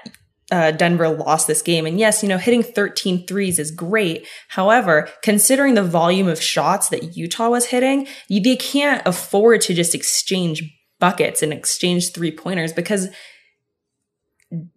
uh, 0.51 0.71
Denver 0.71 1.09
lost 1.09 1.47
this 1.47 1.63
game. 1.63 1.87
And 1.87 1.99
yes, 1.99 2.23
you 2.23 2.29
know, 2.29 2.37
hitting 2.37 2.63
13 2.63 3.27
threes 3.27 3.59
is 3.59 3.71
great. 3.71 4.27
However, 4.49 5.09
considering 5.23 5.75
the 5.75 5.83
volume 5.83 6.29
of 6.29 6.43
shots 6.43 6.91
that 6.91 7.17
Utah 7.17 7.49
was 7.49 7.67
hitting, 7.67 8.07
you, 8.29 8.43
they 8.43 8.57
can't 8.57 9.01
afford 9.07 9.63
to 9.63 9.75
just 9.75 9.95
exchange 9.95 10.63
buckets 11.01 11.43
and 11.43 11.55
exchange 11.55 12.13
three 12.13 12.31
pointers 12.31 12.73
because 12.73 13.09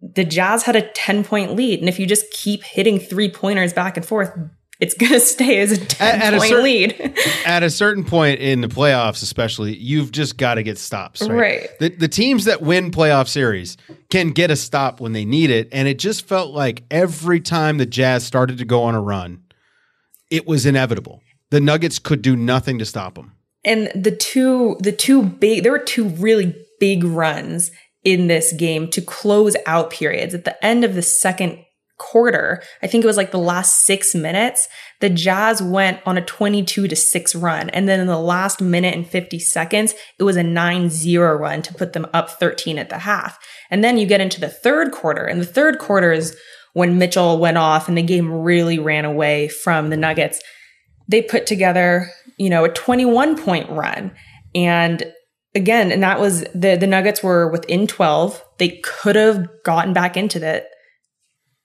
the 0.00 0.24
Jazz 0.24 0.62
had 0.62 0.76
a 0.76 0.82
10 0.82 1.24
point 1.24 1.54
lead. 1.54 1.80
And 1.80 1.88
if 1.88 1.98
you 1.98 2.06
just 2.06 2.30
keep 2.30 2.62
hitting 2.62 2.98
three 2.98 3.30
pointers 3.30 3.72
back 3.72 3.96
and 3.96 4.06
forth, 4.06 4.32
it's 4.80 4.94
going 4.98 5.12
to 5.12 5.20
stay 5.20 5.60
as 5.60 5.72
a 5.72 5.84
10 5.84 6.20
at, 6.20 6.32
point 6.32 6.48
certain, 6.48 6.64
lead. 6.64 7.14
at 7.46 7.62
a 7.62 7.70
certain 7.70 8.04
point 8.04 8.40
in 8.40 8.60
the 8.60 8.68
playoffs, 8.68 9.22
especially, 9.22 9.76
you've 9.76 10.12
just 10.12 10.36
got 10.36 10.54
to 10.54 10.62
get 10.62 10.78
stops. 10.78 11.22
Right. 11.22 11.30
right. 11.30 11.68
The, 11.78 11.88
the 11.90 12.08
teams 12.08 12.46
that 12.46 12.62
win 12.62 12.90
playoff 12.90 13.28
series 13.28 13.76
can 14.10 14.30
get 14.30 14.50
a 14.50 14.56
stop 14.56 15.00
when 15.00 15.12
they 15.12 15.24
need 15.24 15.50
it. 15.50 15.68
And 15.72 15.88
it 15.88 15.98
just 15.98 16.26
felt 16.26 16.52
like 16.52 16.84
every 16.90 17.40
time 17.40 17.78
the 17.78 17.86
Jazz 17.86 18.24
started 18.24 18.58
to 18.58 18.64
go 18.64 18.82
on 18.82 18.94
a 18.94 19.00
run, 19.00 19.42
it 20.30 20.46
was 20.46 20.66
inevitable. 20.66 21.22
The 21.50 21.60
Nuggets 21.60 21.98
could 21.98 22.22
do 22.22 22.34
nothing 22.34 22.78
to 22.78 22.84
stop 22.84 23.14
them. 23.14 23.32
And 23.64 23.90
the 23.94 24.14
two, 24.14 24.76
the 24.80 24.92
two 24.92 25.22
big, 25.22 25.62
there 25.62 25.72
were 25.72 25.78
two 25.78 26.08
really 26.08 26.54
big 26.78 27.04
runs 27.04 27.70
in 28.06 28.28
this 28.28 28.52
game 28.52 28.88
to 28.88 29.02
close 29.02 29.56
out 29.66 29.90
periods. 29.90 30.32
At 30.32 30.44
the 30.44 30.64
end 30.64 30.84
of 30.84 30.94
the 30.94 31.02
second 31.02 31.58
quarter, 31.98 32.62
I 32.80 32.86
think 32.86 33.02
it 33.02 33.06
was 33.06 33.16
like 33.16 33.32
the 33.32 33.38
last 33.38 33.80
six 33.84 34.14
minutes, 34.14 34.68
the 35.00 35.10
Jazz 35.10 35.60
went 35.60 35.98
on 36.06 36.16
a 36.16 36.24
22 36.24 36.86
to 36.86 36.94
6 36.94 37.34
run. 37.34 37.68
And 37.70 37.88
then 37.88 37.98
in 37.98 38.06
the 38.06 38.16
last 38.16 38.60
minute 38.60 38.94
and 38.94 39.04
50 39.04 39.40
seconds, 39.40 39.92
it 40.20 40.22
was 40.22 40.36
a 40.36 40.44
9 40.44 40.88
0 40.88 41.34
run 41.34 41.62
to 41.62 41.74
put 41.74 41.94
them 41.94 42.06
up 42.14 42.30
13 42.30 42.78
at 42.78 42.90
the 42.90 42.98
half. 42.98 43.40
And 43.70 43.82
then 43.82 43.98
you 43.98 44.06
get 44.06 44.20
into 44.20 44.40
the 44.40 44.48
third 44.48 44.92
quarter, 44.92 45.24
and 45.24 45.40
the 45.40 45.46
third 45.46 45.80
quarter 45.80 46.12
is 46.12 46.36
when 46.74 46.98
Mitchell 46.98 47.40
went 47.40 47.58
off 47.58 47.88
and 47.88 47.98
the 47.98 48.02
game 48.02 48.30
really 48.30 48.78
ran 48.78 49.04
away 49.04 49.48
from 49.48 49.90
the 49.90 49.96
Nuggets. 49.96 50.40
They 51.08 51.22
put 51.22 51.44
together, 51.44 52.08
you 52.38 52.50
know, 52.50 52.64
a 52.64 52.68
21 52.68 53.42
point 53.42 53.68
run. 53.68 54.14
And 54.54 55.12
again, 55.56 55.90
and 55.90 56.02
that 56.02 56.20
was 56.20 56.42
the 56.54 56.76
the 56.76 56.86
Nuggets 56.86 57.22
were 57.22 57.50
within 57.50 57.88
12. 57.88 58.44
They 58.58 58.80
could 58.84 59.16
have 59.16 59.48
gotten 59.64 59.92
back 59.92 60.16
into 60.16 60.46
it. 60.46 60.68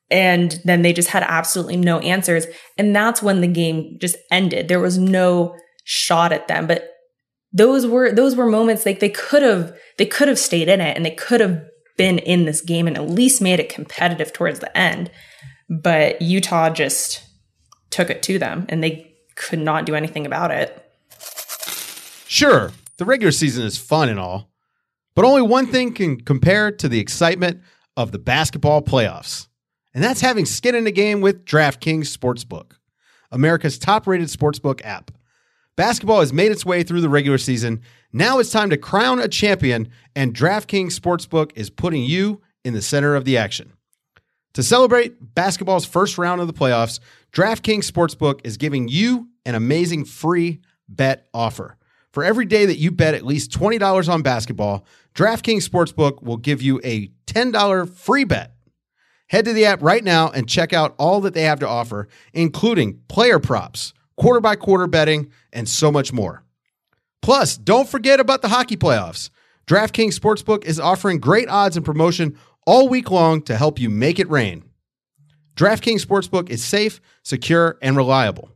And 0.09 0.59
then 0.65 0.81
they 0.81 0.91
just 0.91 1.09
had 1.09 1.23
absolutely 1.23 1.77
no 1.77 1.99
answers. 1.99 2.45
And 2.77 2.93
that's 2.93 3.21
when 3.21 3.39
the 3.39 3.47
game 3.47 3.97
just 4.01 4.17
ended. 4.29 4.67
There 4.67 4.79
was 4.79 4.97
no 4.97 5.55
shot 5.85 6.33
at 6.33 6.49
them. 6.49 6.67
But 6.67 6.89
those 7.53 7.85
were 7.85 8.11
those 8.11 8.35
were 8.35 8.49
moments 8.49 8.85
like 8.85 8.99
they 8.99 9.09
could 9.09 9.43
have 9.43 9.77
they 9.97 10.05
could 10.05 10.27
have 10.27 10.39
stayed 10.39 10.67
in 10.67 10.81
it 10.81 10.95
and 10.95 11.05
they 11.05 11.11
could 11.11 11.41
have 11.41 11.63
been 11.97 12.17
in 12.19 12.45
this 12.45 12.61
game 12.61 12.87
and 12.87 12.97
at 12.97 13.09
least 13.09 13.41
made 13.41 13.59
it 13.59 13.69
competitive 13.69 14.33
towards 14.33 14.59
the 14.59 14.75
end. 14.77 15.11
But 15.69 16.21
Utah 16.21 16.69
just 16.69 17.23
took 17.89 18.09
it 18.09 18.23
to 18.23 18.39
them 18.39 18.65
and 18.69 18.83
they 18.83 19.13
could 19.35 19.59
not 19.59 19.85
do 19.85 19.95
anything 19.95 20.25
about 20.25 20.51
it. 20.51 20.77
Sure, 22.27 22.71
the 23.01 23.05
regular 23.05 23.31
season 23.31 23.65
is 23.65 23.79
fun 23.79 24.09
and 24.09 24.19
all, 24.19 24.51
but 25.15 25.25
only 25.25 25.41
one 25.41 25.65
thing 25.65 25.91
can 25.91 26.21
compare 26.21 26.71
to 26.71 26.87
the 26.87 26.99
excitement 26.99 27.59
of 27.97 28.11
the 28.11 28.19
basketball 28.19 28.79
playoffs, 28.79 29.47
and 29.95 30.03
that's 30.03 30.21
having 30.21 30.45
skin 30.45 30.75
in 30.75 30.83
the 30.83 30.91
game 30.91 31.19
with 31.19 31.43
DraftKings 31.43 32.15
Sportsbook, 32.15 32.73
America's 33.31 33.79
top 33.79 34.05
rated 34.05 34.27
sportsbook 34.27 34.85
app. 34.85 35.09
Basketball 35.75 36.19
has 36.19 36.31
made 36.31 36.51
its 36.51 36.63
way 36.63 36.83
through 36.83 37.01
the 37.01 37.09
regular 37.09 37.39
season. 37.39 37.81
Now 38.13 38.37
it's 38.37 38.51
time 38.51 38.69
to 38.69 38.77
crown 38.77 39.17
a 39.17 39.27
champion, 39.27 39.89
and 40.15 40.35
DraftKings 40.35 40.95
Sportsbook 40.95 41.53
is 41.55 41.71
putting 41.71 42.03
you 42.03 42.39
in 42.63 42.75
the 42.75 42.83
center 42.83 43.15
of 43.15 43.25
the 43.25 43.35
action. 43.35 43.73
To 44.53 44.61
celebrate 44.61 45.33
basketball's 45.33 45.85
first 45.85 46.19
round 46.19 46.39
of 46.39 46.45
the 46.45 46.53
playoffs, 46.53 46.99
DraftKings 47.33 47.91
Sportsbook 47.91 48.41
is 48.43 48.57
giving 48.57 48.89
you 48.89 49.29
an 49.43 49.55
amazing 49.55 50.05
free 50.05 50.61
bet 50.87 51.25
offer. 51.33 51.77
For 52.11 52.23
every 52.25 52.45
day 52.45 52.65
that 52.65 52.77
you 52.77 52.91
bet 52.91 53.13
at 53.13 53.25
least 53.25 53.51
$20 53.51 54.09
on 54.09 54.21
basketball, 54.21 54.85
DraftKings 55.15 55.67
Sportsbook 55.67 56.21
will 56.21 56.37
give 56.37 56.61
you 56.61 56.81
a 56.83 57.07
$10 57.27 57.89
free 57.89 58.25
bet. 58.25 58.53
Head 59.27 59.45
to 59.45 59.53
the 59.53 59.65
app 59.65 59.81
right 59.81 60.03
now 60.03 60.29
and 60.29 60.49
check 60.49 60.73
out 60.73 60.93
all 60.97 61.21
that 61.21 61.33
they 61.33 61.43
have 61.43 61.59
to 61.61 61.67
offer, 61.67 62.09
including 62.33 62.99
player 63.07 63.39
props, 63.39 63.93
quarter 64.17 64.41
by 64.41 64.57
quarter 64.57 64.87
betting, 64.87 65.31
and 65.53 65.69
so 65.69 65.89
much 65.89 66.11
more. 66.11 66.43
Plus, 67.21 67.55
don't 67.55 67.87
forget 67.87 68.19
about 68.19 68.41
the 68.41 68.49
hockey 68.49 68.75
playoffs. 68.75 69.29
DraftKings 69.67 70.19
Sportsbook 70.19 70.65
is 70.65 70.81
offering 70.81 71.19
great 71.19 71.47
odds 71.47 71.77
and 71.77 71.85
promotion 71.85 72.37
all 72.65 72.89
week 72.89 73.09
long 73.09 73.41
to 73.43 73.55
help 73.55 73.79
you 73.79 73.89
make 73.89 74.19
it 74.19 74.29
rain. 74.29 74.65
DraftKings 75.55 76.05
Sportsbook 76.05 76.49
is 76.49 76.61
safe, 76.61 76.99
secure, 77.23 77.77
and 77.81 77.95
reliable. 77.95 78.49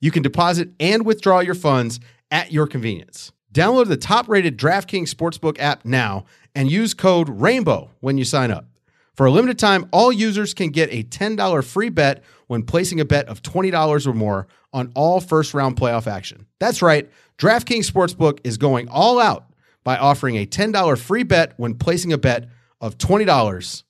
You 0.00 0.10
can 0.10 0.22
deposit 0.22 0.70
and 0.80 1.06
withdraw 1.06 1.40
your 1.40 1.54
funds 1.54 2.00
at 2.30 2.52
your 2.52 2.66
convenience. 2.66 3.32
Download 3.52 3.88
the 3.88 3.96
top 3.96 4.28
rated 4.28 4.58
DraftKings 4.58 5.14
Sportsbook 5.14 5.58
app 5.58 5.84
now 5.84 6.26
and 6.54 6.70
use 6.70 6.94
code 6.94 7.28
RAINBOW 7.28 7.88
when 8.00 8.18
you 8.18 8.24
sign 8.24 8.50
up. 8.50 8.66
For 9.14 9.24
a 9.26 9.30
limited 9.30 9.58
time, 9.58 9.88
all 9.92 10.12
users 10.12 10.52
can 10.52 10.68
get 10.68 10.92
a 10.92 11.02
$10 11.04 11.64
free 11.64 11.88
bet 11.88 12.22
when 12.48 12.62
placing 12.62 13.00
a 13.00 13.04
bet 13.06 13.26
of 13.28 13.42
$20 13.42 14.06
or 14.06 14.12
more 14.12 14.46
on 14.74 14.92
all 14.94 15.20
first 15.20 15.54
round 15.54 15.76
playoff 15.76 16.06
action. 16.06 16.46
That's 16.60 16.82
right, 16.82 17.10
DraftKings 17.38 17.90
Sportsbook 17.90 18.40
is 18.44 18.58
going 18.58 18.88
all 18.88 19.18
out 19.18 19.46
by 19.84 19.96
offering 19.96 20.36
a 20.36 20.46
$10 20.46 20.98
free 20.98 21.22
bet 21.22 21.54
when 21.56 21.74
placing 21.74 22.12
a 22.12 22.18
bet 22.18 22.50
of 22.80 22.98
$20 22.98 23.84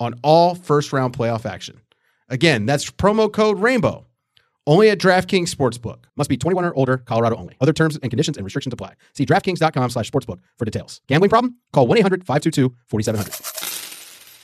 on 0.00 0.14
all 0.22 0.54
first 0.54 0.92
round 0.92 1.16
playoff 1.16 1.44
action. 1.44 1.80
Again, 2.28 2.64
that's 2.64 2.90
promo 2.90 3.30
code 3.30 3.58
RAINBOW. 3.58 4.04
Only 4.66 4.90
at 4.90 4.98
DraftKings 4.98 5.52
Sportsbook. 5.52 6.04
Must 6.16 6.30
be 6.30 6.36
21 6.36 6.64
or 6.64 6.74
older, 6.74 6.98
Colorado 6.98 7.36
only. 7.36 7.56
Other 7.60 7.72
terms 7.72 7.98
and 8.00 8.10
conditions 8.10 8.36
and 8.36 8.44
restrictions 8.44 8.72
apply. 8.72 8.94
See 9.12 9.26
DraftKings.com 9.26 9.90
slash 9.90 10.10
sportsbook 10.10 10.38
for 10.56 10.64
details. 10.64 11.00
Gambling 11.08 11.30
problem? 11.30 11.56
Call 11.72 11.88
1-800-522-4700. 11.88 13.68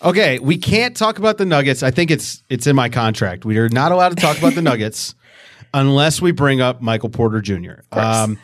Okay, 0.00 0.38
we 0.38 0.56
can't 0.56 0.96
talk 0.96 1.18
about 1.18 1.38
the 1.38 1.44
Nuggets. 1.44 1.82
I 1.82 1.90
think 1.90 2.12
it's 2.12 2.44
it's 2.48 2.68
in 2.68 2.76
my 2.76 2.88
contract. 2.88 3.44
We 3.44 3.58
are 3.58 3.68
not 3.68 3.90
allowed 3.90 4.10
to 4.10 4.16
talk 4.16 4.38
about 4.38 4.54
the 4.54 4.62
Nuggets 4.62 5.16
unless 5.75 6.22
we 6.22 6.30
bring 6.30 6.60
up 6.60 6.80
Michael 6.80 7.08
Porter 7.08 7.40
Jr. 7.40 7.80
Um, 7.90 8.38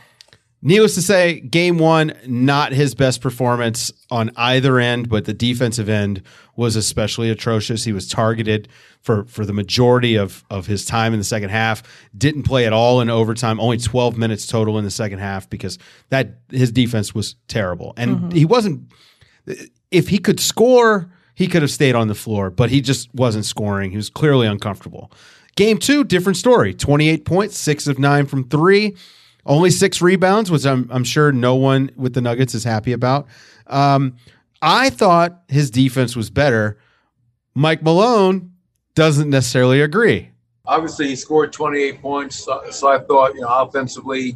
needless 0.65 0.97
to 0.97 1.03
say, 1.03 1.39
game 1.39 1.79
one, 1.79 2.15
not 2.27 2.73
his 2.73 2.97
best 2.97 3.21
performance 3.21 3.93
on 4.11 4.33
either 4.37 4.81
end, 4.81 5.09
but 5.09 5.27
the 5.27 5.35
defensive 5.35 5.89
end 5.89 6.23
was 6.57 6.75
especially 6.75 7.31
atrocious. 7.31 7.85
He 7.85 7.93
was 7.93 8.09
targeted 8.09 8.69
for 9.01 9.25
for 9.27 9.47
the 9.47 9.53
majority 9.53 10.17
of 10.17 10.45
of 10.51 10.67
his 10.67 10.85
time 10.85 11.13
in 11.13 11.21
the 11.21 11.25
second 11.25 11.51
half. 11.51 11.83
Didn't 12.17 12.43
play 12.43 12.67
at 12.67 12.73
all 12.73 13.01
in 13.01 13.11
overtime. 13.11 13.61
Only 13.61 13.79
12 13.79 14.17
minutes 14.17 14.47
total 14.47 14.79
in 14.79 14.85
the 14.85 14.91
second 14.91 15.21
half 15.21 15.49
because 15.49 15.79
that 16.09 16.39
his 16.51 16.73
defense 16.73 17.15
was 17.15 17.37
terrible. 17.47 17.93
And 17.97 18.17
mm-hmm. 18.17 18.31
he 18.31 18.45
wasn't 18.45 18.93
if 19.91 20.09
he 20.09 20.19
could 20.19 20.41
score, 20.41 21.11
he 21.35 21.47
could 21.47 21.63
have 21.63 21.71
stayed 21.71 21.95
on 21.95 22.09
the 22.09 22.15
floor, 22.15 22.51
but 22.51 22.71
he 22.71 22.81
just 22.81 23.15
wasn't 23.15 23.45
scoring. 23.45 23.91
He 23.91 23.97
was 23.97 24.11
clearly 24.11 24.47
uncomfortable. 24.47 25.13
Game 25.57 25.79
two, 25.79 26.03
different 26.03 26.37
story. 26.37 26.75
28 26.75 27.25
points, 27.25 27.59
six 27.59 27.87
of 27.87 27.99
nine 27.99 28.27
from 28.27 28.49
three, 28.49 28.97
only 29.47 29.71
six 29.71 30.01
rebounds, 30.01 30.51
which 30.51 30.65
I'm, 30.67 30.89
I'm 30.91 31.05
sure 31.05 31.33
no 31.33 31.55
one 31.55 31.91
with 31.97 32.15
the 32.15 32.21
Nuggets 32.21 32.55
is 32.55 32.65
happy 32.65 32.93
about. 32.93 33.27
Um, 33.67 34.17
I 34.63 34.91
thought 34.91 35.43
his 35.49 35.71
defense 35.71 36.17
was 36.17 36.31
better. 36.31 36.79
Mike 37.55 37.83
Malone 37.83 38.53
doesn't 38.95 39.31
necessarily 39.31 39.81
agree. 39.81 40.31
Obviously, 40.67 41.09
he 41.09 41.17
scored 41.17 41.53
28 41.53 42.01
points, 42.01 42.45
so, 42.45 42.63
so 42.71 42.89
I 42.89 42.99
thought, 42.99 43.35
you 43.35 43.43
know, 43.43 43.49
offensively, 43.49 44.35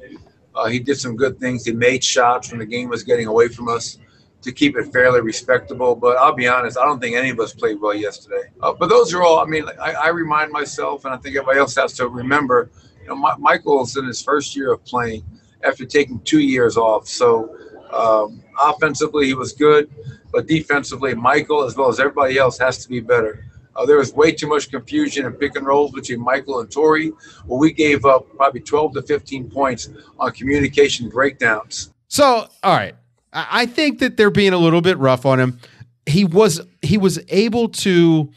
uh, 0.54 0.66
he 0.66 0.78
did 0.78 0.98
some 0.98 1.16
good 1.16 1.38
things. 1.38 1.64
He 1.64 1.72
made 1.72 2.04
shots 2.04 2.50
when 2.50 2.58
the 2.58 2.66
game 2.66 2.90
was 2.90 3.02
getting 3.02 3.26
away 3.26 3.48
from 3.48 3.68
us 3.68 3.98
to 4.42 4.52
keep 4.52 4.76
it 4.76 4.92
fairly 4.92 5.20
respectable. 5.20 5.94
But 5.94 6.16
I'll 6.18 6.34
be 6.34 6.46
honest, 6.46 6.76
I 6.76 6.84
don't 6.84 7.00
think 7.00 7.16
any 7.16 7.30
of 7.30 7.40
us 7.40 7.54
played 7.54 7.80
well 7.80 7.94
yesterday. 7.94 8.50
Uh, 8.60 8.72
but 8.72 8.88
those 8.88 9.14
are 9.14 9.22
all. 9.22 9.38
I 9.38 9.46
mean, 9.46 9.64
I, 9.80 9.92
I 9.92 10.08
remind 10.08 10.52
myself, 10.52 11.04
and 11.04 11.14
I 11.14 11.16
think 11.16 11.36
everybody 11.36 11.60
else 11.60 11.74
has 11.76 11.94
to 11.94 12.08
remember. 12.08 12.70
You 13.08 13.14
know, 13.14 13.36
Michael's 13.38 13.96
in 13.96 14.04
his 14.04 14.20
first 14.20 14.54
year 14.54 14.72
of 14.72 14.84
playing 14.84 15.24
after 15.64 15.86
taking 15.86 16.20
two 16.20 16.40
years 16.40 16.76
off. 16.76 17.08
So 17.08 17.56
um, 17.92 18.42
offensively, 18.60 19.26
he 19.26 19.34
was 19.34 19.52
good, 19.52 19.90
but 20.30 20.46
defensively, 20.46 21.14
Michael 21.14 21.64
as 21.64 21.74
well 21.74 21.88
as 21.88 21.98
everybody 22.00 22.36
else 22.36 22.58
has 22.58 22.78
to 22.82 22.88
be 22.88 23.00
better. 23.00 23.44
Uh, 23.74 23.86
there 23.86 23.96
was 23.96 24.12
way 24.12 24.32
too 24.32 24.48
much 24.48 24.70
confusion 24.70 25.24
and 25.24 25.38
pick 25.38 25.56
and 25.56 25.64
rolls 25.64 25.92
between 25.92 26.20
Michael 26.20 26.60
and 26.60 26.70
Torrey, 26.70 27.12
where 27.46 27.58
we 27.58 27.72
gave 27.72 28.04
up 28.04 28.26
probably 28.36 28.60
12 28.60 28.94
to 28.94 29.02
15 29.02 29.50
points 29.50 29.88
on 30.18 30.32
communication 30.32 31.08
breakdowns. 31.08 31.92
So, 32.08 32.48
all 32.62 32.76
right, 32.76 32.94
I 33.32 33.46
I 33.62 33.66
think 33.66 34.00
that 34.00 34.16
they're 34.16 34.30
being 34.30 34.52
a 34.52 34.58
little 34.58 34.80
bit 34.80 34.98
rough 34.98 35.24
on 35.24 35.40
him. 35.40 35.60
He 36.06 36.24
was 36.24 36.60
he 36.82 36.98
was 36.98 37.20
able 37.28 37.68
to 37.68 38.30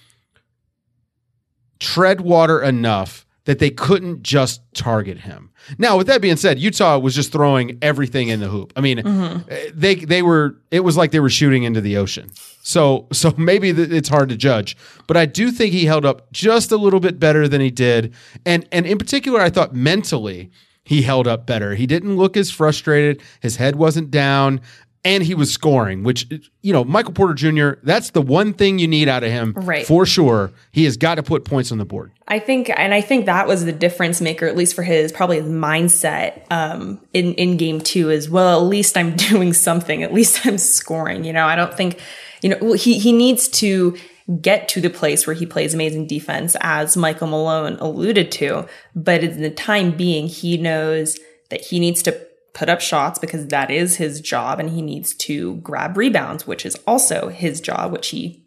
tread 1.80 2.22
water 2.22 2.62
enough 2.62 3.26
that 3.46 3.60
they 3.60 3.70
couldn't 3.70 4.22
just 4.24 4.62
target 4.74 5.20
him. 5.20 5.50
Now, 5.78 5.98
with 5.98 6.08
that 6.08 6.22
being 6.22 6.38
said, 6.38 6.60
Utah 6.60 6.98
was 7.00 7.16
just 7.16 7.32
throwing 7.32 7.78
everything 7.82 8.28
in 8.30 8.40
the 8.40 8.48
hoop. 8.48 8.74
I 8.76 8.82
mean, 8.82 9.00
eh, 9.00 9.70
they 9.74 9.96
they 9.96 10.22
were 10.22 10.58
it 10.70 10.82
was 10.82 10.98
like 10.98 11.12
they 11.12 11.20
were 11.20 11.30
shooting 11.30 11.64
into 11.64 11.82
the 11.82 11.98
ocean. 11.98 12.32
So 12.62 13.08
so 13.12 13.34
maybe 13.38 13.70
it's 13.70 14.10
hard 14.10 14.30
to 14.30 14.38
judge, 14.38 14.78
but 15.08 15.18
I 15.18 15.26
do 15.26 15.52
think 15.52 15.74
he 15.74 15.86
held 15.86 16.06
up 16.06 16.32
just 16.32 16.72
a 16.72 16.78
little 16.78 17.00
bit 17.00 17.20
better 17.20 17.48
than 17.48 17.62
he 17.62 17.72
did, 17.72 18.14
and 18.46 18.68
and 18.72 18.86
in 18.86 18.98
particular, 18.98 19.42
I 19.42 19.50
thought 19.50 19.74
mentally 19.74 20.52
he 20.84 21.04
held 21.04 21.28
up 21.28 21.46
better. 21.46 21.76
He 21.76 21.86
didn't 21.86 22.18
look 22.18 22.36
as 22.36 22.52
frustrated. 22.52 23.22
His 23.40 23.58
head 23.58 23.76
wasn't 23.76 24.12
down. 24.12 24.62
And 25.04 25.24
he 25.24 25.34
was 25.34 25.52
scoring, 25.52 26.04
which, 26.04 26.28
you 26.62 26.72
know, 26.72 26.84
Michael 26.84 27.14
Porter 27.14 27.34
Jr., 27.34 27.80
that's 27.82 28.12
the 28.12 28.22
one 28.22 28.54
thing 28.54 28.78
you 28.78 28.88
need 28.88 29.10
out 29.10 29.24
of 29.24 29.32
him 29.32 29.54
Right. 29.56 29.84
for 29.86 30.06
sure. 30.06 30.52
He 30.72 30.84
has 30.84 30.96
got 30.96 31.16
to 31.16 31.24
put 31.24 31.44
points 31.44 31.72
on 31.72 31.80
the 31.80 31.86
board. 31.86 32.12
I 32.28 32.38
think, 32.38 32.70
and 32.78 32.94
I 32.94 33.02
think 33.02 33.26
that 33.26 33.48
was 33.48 33.66
the 33.66 33.72
difference 33.72 34.22
maker, 34.22 34.46
at 34.46 34.56
least 34.56 34.76
for 34.76 34.84
his 34.84 35.12
probably 35.12 35.38
his 35.42 35.50
mindset 35.50 36.44
um, 36.52 37.02
in 37.14 37.34
in 37.34 37.58
game 37.58 37.82
two. 37.82 38.12
Is 38.12 38.30
well, 38.30 38.60
at 38.62 38.68
least 38.68 38.96
I'm 38.96 39.16
doing 39.30 39.54
something. 39.54 40.04
At 40.04 40.14
least 40.14 40.46
I'm 40.46 40.60
scoring. 40.60 41.24
You 41.24 41.34
know, 41.34 41.46
I 41.48 41.56
don't 41.56 41.74
think, 41.74 42.00
you 42.44 42.50
know, 42.50 42.58
well, 42.62 42.74
he 42.74 43.00
he 43.00 43.12
needs 43.12 43.48
to 43.50 43.98
get 44.40 44.70
to 44.70 44.80
the 44.82 44.90
place 44.92 45.26
where 45.26 45.34
he 45.34 45.48
plays 45.48 45.74
amazing 45.74 46.06
defense, 46.08 46.56
as 46.62 46.96
Michael 46.96 47.28
Malone 47.28 47.76
alluded 47.80 48.32
to. 48.34 48.68
But 48.96 49.24
in 49.24 49.42
the 49.42 49.50
time 49.50 49.98
being, 49.98 50.28
he 50.28 50.58
knows 50.58 51.18
that 51.50 51.62
he 51.62 51.80
needs 51.80 52.04
to 52.04 52.28
put 52.54 52.70
up 52.70 52.82
shots 52.82 53.20
because 53.20 53.48
that 53.48 53.72
is 53.72 53.96
his 53.96 54.22
job, 54.22 54.60
and 54.60 54.70
he 54.70 54.82
needs 54.82 55.14
to 55.16 55.56
grab 55.58 55.98
rebounds, 55.98 56.46
which 56.46 56.66
is 56.66 56.76
also 56.88 57.30
his 57.30 57.62
job, 57.62 57.92
which 57.92 58.10
he 58.10 58.44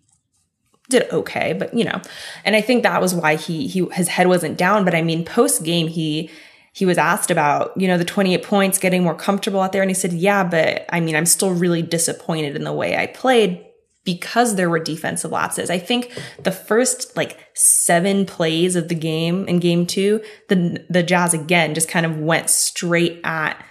did 0.89 1.11
okay, 1.11 1.55
but 1.55 1.73
you 1.75 1.85
know, 1.85 2.01
and 2.45 2.55
I 2.55 2.61
think 2.61 2.83
that 2.83 3.01
was 3.01 3.15
why 3.15 3.37
he 3.37 3.67
he 3.67 3.87
his 3.93 4.09
head 4.09 4.27
wasn't 4.27 4.59
down. 4.59 4.85
But 4.85 4.95
I 4.95 5.03
mean, 5.03 5.25
post 5.25 5.65
game 5.65 5.89
he 5.89 6.31
he 6.73 6.85
was 6.85 6.99
asked 6.99 7.31
about 7.31 7.73
you 7.77 7.89
know 7.89 7.97
the 7.97 8.05
28 8.05 8.43
points, 8.43 8.79
getting 8.79 9.03
more 9.03 9.15
comfortable 9.15 9.61
out 9.61 9.73
there, 9.73 9.83
and 9.83 9.91
he 9.91 9.95
said, 9.95 10.13
"Yeah, 10.13 10.45
but 10.45 10.85
I 10.91 11.01
mean, 11.01 11.17
I'm 11.17 11.27
still 11.27 11.53
really 11.53 11.83
disappointed 11.83 12.57
in 12.57 12.65
the 12.65 12.73
way 12.73 12.97
I 12.97 13.07
played." 13.07 13.65
Because 14.05 14.57
there 14.57 14.69
were 14.69 14.81
defensive 14.81 15.31
lapses. 15.31 15.71
I 15.71 15.79
think 15.79 16.13
the 16.43 16.53
first 16.53 17.17
like 17.17 17.39
seven 17.55 18.27
plays 18.27 18.77
of 18.77 18.89
the 18.89 18.95
game 18.95 19.49
in 19.49 19.61
game 19.61 19.87
two, 19.87 20.21
the 20.49 20.85
the 20.91 21.03
Jazz 21.03 21.33
again 21.33 21.73
just 21.73 21.89
kind 21.89 22.05
of 22.05 22.19
went 22.19 22.51
straight 22.51 23.19
at 23.25 23.65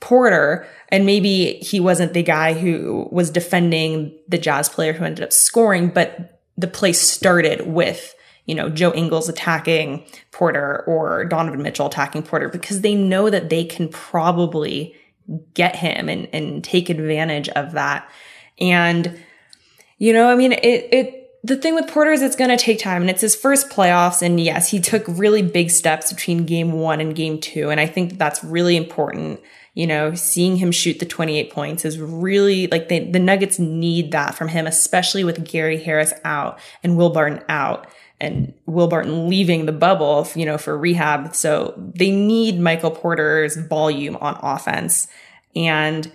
Porter, 0.00 0.66
and 0.90 1.04
maybe 1.04 1.54
he 1.54 1.80
wasn't 1.80 2.12
the 2.12 2.22
guy 2.22 2.54
who 2.54 3.08
was 3.10 3.30
defending 3.30 4.16
the 4.28 4.38
Jazz 4.38 4.68
player 4.68 4.92
who 4.92 5.04
ended 5.04 5.24
up 5.24 5.32
scoring, 5.32 5.88
but 5.88 6.40
the 6.56 6.68
play 6.68 6.92
started 6.92 7.66
with, 7.66 8.14
you 8.46 8.54
know, 8.54 8.68
Joe 8.68 8.92
Ingles 8.92 9.28
attacking 9.28 10.04
Porter 10.30 10.84
or 10.86 11.24
Donovan 11.24 11.62
Mitchell 11.62 11.86
attacking 11.86 12.22
Porter 12.22 12.48
because 12.48 12.80
they 12.80 12.94
know 12.94 13.28
that 13.28 13.50
they 13.50 13.64
can 13.64 13.88
probably 13.88 14.94
get 15.54 15.76
him 15.76 16.08
and, 16.08 16.28
and 16.32 16.64
take 16.64 16.88
advantage 16.88 17.48
of 17.50 17.72
that. 17.72 18.10
And, 18.60 19.22
you 19.98 20.12
know, 20.12 20.30
I 20.30 20.36
mean, 20.36 20.52
it, 20.52 20.88
it, 20.92 21.30
the 21.44 21.56
thing 21.56 21.74
with 21.74 21.88
Porter 21.88 22.12
is 22.12 22.22
it's 22.22 22.36
going 22.36 22.50
to 22.50 22.56
take 22.56 22.78
time 22.78 23.02
and 23.02 23.10
it's 23.10 23.20
his 23.20 23.36
first 23.36 23.68
playoffs. 23.68 24.22
And 24.22 24.40
yes, 24.40 24.70
he 24.70 24.80
took 24.80 25.04
really 25.06 25.42
big 25.42 25.70
steps 25.70 26.12
between 26.12 26.46
game 26.46 26.72
one 26.72 27.00
and 27.00 27.14
game 27.14 27.40
two. 27.40 27.70
And 27.70 27.78
I 27.78 27.86
think 27.86 28.10
that 28.10 28.18
that's 28.18 28.42
really 28.42 28.76
important. 28.76 29.40
You 29.78 29.86
know, 29.86 30.12
seeing 30.12 30.56
him 30.56 30.72
shoot 30.72 30.98
the 30.98 31.06
28 31.06 31.52
points 31.52 31.84
is 31.84 32.00
really 32.00 32.66
like 32.66 32.88
they, 32.88 32.98
the 32.98 33.20
Nuggets 33.20 33.60
need 33.60 34.10
that 34.10 34.34
from 34.34 34.48
him, 34.48 34.66
especially 34.66 35.22
with 35.22 35.48
Gary 35.48 35.80
Harris 35.80 36.12
out 36.24 36.58
and 36.82 36.96
Will 36.96 37.10
Barton 37.10 37.44
out 37.48 37.86
and 38.20 38.52
Will 38.66 38.88
Barton 38.88 39.28
leaving 39.28 39.66
the 39.66 39.72
bubble, 39.72 40.26
you 40.34 40.44
know, 40.44 40.58
for 40.58 40.76
rehab. 40.76 41.32
So 41.32 41.74
they 41.76 42.10
need 42.10 42.58
Michael 42.58 42.90
Porter's 42.90 43.56
volume 43.56 44.16
on 44.16 44.36
offense. 44.42 45.06
And, 45.54 46.10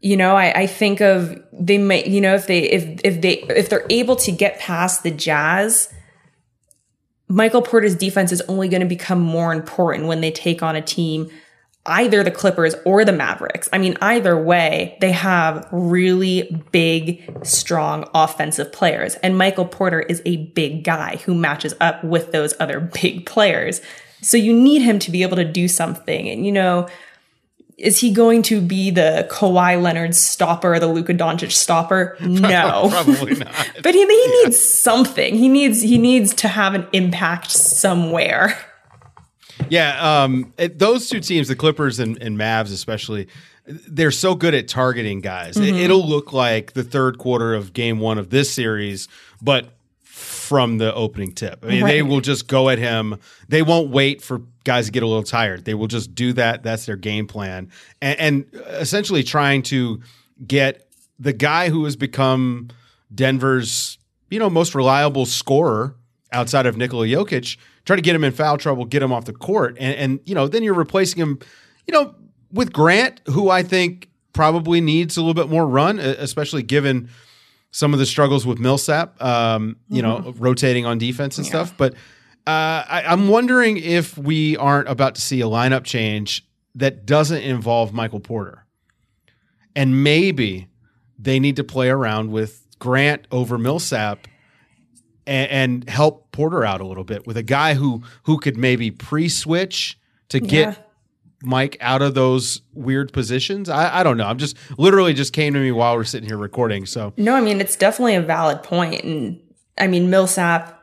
you 0.00 0.16
know, 0.16 0.34
I, 0.34 0.60
I 0.62 0.66
think 0.66 1.02
of 1.02 1.38
they 1.52 1.76
might, 1.76 2.06
you 2.06 2.22
know, 2.22 2.34
if 2.34 2.46
they 2.46 2.60
if 2.60 3.02
if 3.04 3.20
they 3.20 3.40
if 3.50 3.68
they're 3.68 3.84
able 3.90 4.16
to 4.16 4.32
get 4.32 4.58
past 4.58 5.02
the 5.02 5.10
Jazz, 5.10 5.92
Michael 7.28 7.60
Porter's 7.60 7.94
defense 7.94 8.32
is 8.32 8.40
only 8.48 8.70
going 8.70 8.80
to 8.80 8.86
become 8.86 9.20
more 9.20 9.52
important 9.52 10.06
when 10.06 10.22
they 10.22 10.30
take 10.30 10.62
on 10.62 10.74
a 10.74 10.80
team, 10.80 11.30
either 11.86 12.22
the 12.22 12.30
Clippers 12.30 12.74
or 12.84 13.04
the 13.04 13.12
Mavericks. 13.12 13.68
I 13.72 13.78
mean, 13.78 13.96
either 14.00 14.40
way, 14.40 14.96
they 15.00 15.12
have 15.12 15.68
really 15.70 16.64
big, 16.72 17.22
strong 17.44 18.08
offensive 18.14 18.72
players. 18.72 19.16
And 19.16 19.36
Michael 19.36 19.66
Porter 19.66 20.00
is 20.00 20.22
a 20.24 20.46
big 20.48 20.82
guy 20.84 21.16
who 21.24 21.34
matches 21.34 21.74
up 21.80 22.02
with 22.02 22.32
those 22.32 22.54
other 22.58 22.80
big 23.02 23.26
players. 23.26 23.80
So 24.22 24.36
you 24.36 24.54
need 24.54 24.80
him 24.80 24.98
to 25.00 25.10
be 25.10 25.22
able 25.22 25.36
to 25.36 25.44
do 25.44 25.68
something. 25.68 26.28
And, 26.28 26.46
you 26.46 26.52
know, 26.52 26.88
is 27.76 27.98
he 27.98 28.12
going 28.12 28.42
to 28.42 28.60
be 28.60 28.90
the 28.90 29.26
Kawhi 29.30 29.82
Leonard 29.82 30.14
stopper, 30.14 30.78
the 30.78 30.86
Luka 30.86 31.12
Doncic 31.12 31.52
stopper? 31.52 32.16
No, 32.24 32.88
Probably 32.90 33.34
not. 33.34 33.70
but 33.82 33.94
he, 33.94 34.00
he 34.00 34.42
needs 34.42 34.58
something. 34.58 35.34
He 35.34 35.48
needs 35.48 35.82
he 35.82 35.98
needs 35.98 36.34
to 36.34 36.48
have 36.48 36.74
an 36.74 36.86
impact 36.92 37.50
somewhere. 37.50 38.56
Yeah, 39.70 40.22
um, 40.22 40.52
it, 40.58 40.78
those 40.78 41.08
two 41.08 41.20
teams, 41.20 41.48
the 41.48 41.56
Clippers 41.56 41.98
and, 41.98 42.20
and 42.22 42.38
Mavs 42.38 42.72
especially, 42.72 43.28
they're 43.66 44.10
so 44.10 44.34
good 44.34 44.54
at 44.54 44.68
targeting 44.68 45.20
guys. 45.20 45.56
Mm-hmm. 45.56 45.76
It, 45.76 45.90
will 45.90 46.06
look 46.06 46.32
like 46.32 46.72
the 46.72 46.84
third 46.84 47.18
quarter 47.18 47.54
of 47.54 47.72
Game 47.72 47.98
One 47.98 48.18
of 48.18 48.30
this 48.30 48.52
series, 48.52 49.08
but 49.40 49.70
from 50.02 50.78
the 50.78 50.94
opening 50.94 51.32
tip. 51.32 51.64
I 51.64 51.68
mean, 51.68 51.84
they 51.84 52.02
will 52.02 52.20
just 52.20 52.48
go 52.48 52.68
at 52.68 52.78
him. 52.78 53.18
They 53.48 53.62
won't 53.62 53.90
wait 53.90 54.22
for 54.22 54.42
guys 54.64 54.86
to 54.86 54.92
get 54.92 55.02
a 55.02 55.06
little 55.06 55.22
tired. 55.22 55.64
They 55.64 55.74
will 55.74 55.86
just 55.86 56.14
do 56.14 56.32
that. 56.34 56.62
That's 56.62 56.86
their 56.86 56.96
game 56.96 57.26
plan, 57.26 57.70
and, 58.02 58.20
and 58.20 58.62
essentially 58.68 59.22
trying 59.22 59.62
to 59.64 60.02
get 60.46 60.86
the 61.18 61.32
guy 61.32 61.70
who 61.70 61.84
has 61.84 61.96
become 61.96 62.68
Denver's 63.14 63.98
you 64.30 64.38
know 64.38 64.50
most 64.50 64.74
reliable 64.74 65.26
scorer 65.26 65.96
outside 66.32 66.66
of 66.66 66.76
Nikola 66.76 67.06
Jokic. 67.06 67.56
Try 67.84 67.96
to 67.96 68.02
get 68.02 68.14
him 68.14 68.24
in 68.24 68.32
foul 68.32 68.56
trouble, 68.56 68.84
get 68.84 69.02
him 69.02 69.12
off 69.12 69.26
the 69.26 69.32
court, 69.32 69.76
and, 69.78 69.94
and 69.96 70.20
you 70.24 70.34
know 70.34 70.48
then 70.48 70.62
you're 70.62 70.74
replacing 70.74 71.20
him, 71.20 71.38
you 71.86 71.92
know, 71.92 72.14
with 72.52 72.72
Grant, 72.72 73.20
who 73.26 73.50
I 73.50 73.62
think 73.62 74.08
probably 74.32 74.80
needs 74.80 75.16
a 75.16 75.20
little 75.20 75.34
bit 75.34 75.50
more 75.50 75.66
run, 75.66 75.98
especially 75.98 76.62
given 76.62 77.08
some 77.70 77.92
of 77.92 77.98
the 77.98 78.06
struggles 78.06 78.46
with 78.46 78.58
Millsap, 78.58 79.20
um, 79.22 79.76
you 79.88 80.00
know, 80.00 80.32
rotating 80.38 80.86
on 80.86 80.96
defense 80.96 81.38
and 81.38 81.46
stuff. 81.46 81.76
But 81.76 81.94
uh, 82.46 82.84
I, 82.88 83.04
I'm 83.06 83.28
wondering 83.28 83.78
if 83.78 84.16
we 84.16 84.56
aren't 84.56 84.88
about 84.88 85.16
to 85.16 85.20
see 85.20 85.40
a 85.40 85.46
lineup 85.46 85.84
change 85.84 86.46
that 86.74 87.04
doesn't 87.04 87.42
involve 87.42 87.92
Michael 87.92 88.20
Porter, 88.20 88.64
and 89.74 90.04
maybe 90.04 90.68
they 91.18 91.40
need 91.40 91.56
to 91.56 91.64
play 91.64 91.88
around 91.88 92.30
with 92.30 92.66
Grant 92.78 93.26
over 93.30 93.58
Millsap 93.58 94.26
and, 95.26 95.50
and 95.50 95.90
help 95.90 96.30
Porter 96.32 96.64
out 96.64 96.80
a 96.80 96.86
little 96.86 97.04
bit 97.04 97.26
with 97.26 97.36
a 97.36 97.42
guy 97.42 97.74
who 97.74 98.02
who 98.24 98.38
could 98.38 98.56
maybe 98.56 98.90
pre-switch 98.90 99.98
to 100.28 100.40
get 100.40 100.68
Yeah. 100.68 100.74
Mike 101.42 101.76
out 101.80 102.00
of 102.00 102.14
those 102.14 102.62
weird 102.72 103.12
positions. 103.12 103.68
I, 103.68 104.00
I 104.00 104.02
don't 104.02 104.16
know. 104.16 104.24
I'm 104.26 104.38
just 104.38 104.56
literally 104.78 105.12
just 105.12 105.34
came 105.34 105.52
to 105.52 105.60
me 105.60 105.72
while 105.72 105.94
we're 105.94 106.04
sitting 106.04 106.26
here 106.28 106.38
recording. 106.38 106.86
So 106.86 107.12
No, 107.16 107.34
I 107.34 107.40
mean 107.42 107.60
it's 107.60 107.76
definitely 107.76 108.14
a 108.14 108.22
valid 108.22 108.62
point, 108.62 109.04
and 109.04 109.40
I 109.76 109.86
mean 109.86 110.08
Millsap 110.10 110.80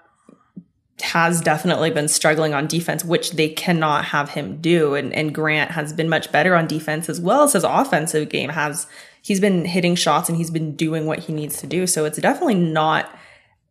has 1.01 1.41
definitely 1.41 1.89
been 1.89 2.07
struggling 2.07 2.53
on 2.53 2.67
defense, 2.67 3.03
which 3.03 3.31
they 3.31 3.49
cannot 3.49 4.05
have 4.05 4.29
him 4.29 4.61
do. 4.61 4.93
And 4.93 5.11
and 5.13 5.33
Grant 5.33 5.71
has 5.71 5.93
been 5.93 6.09
much 6.09 6.31
better 6.31 6.55
on 6.55 6.67
defense 6.67 7.09
as 7.09 7.19
well 7.19 7.43
as 7.43 7.53
his 7.53 7.63
offensive 7.63 8.29
game 8.29 8.51
has. 8.51 8.85
He's 9.23 9.39
been 9.39 9.65
hitting 9.65 9.95
shots 9.95 10.29
and 10.29 10.37
he's 10.37 10.51
been 10.51 10.75
doing 10.75 11.05
what 11.05 11.19
he 11.19 11.33
needs 11.33 11.57
to 11.57 11.67
do. 11.67 11.87
So 11.87 12.05
it's 12.05 12.19
definitely 12.19 12.55
not 12.55 13.15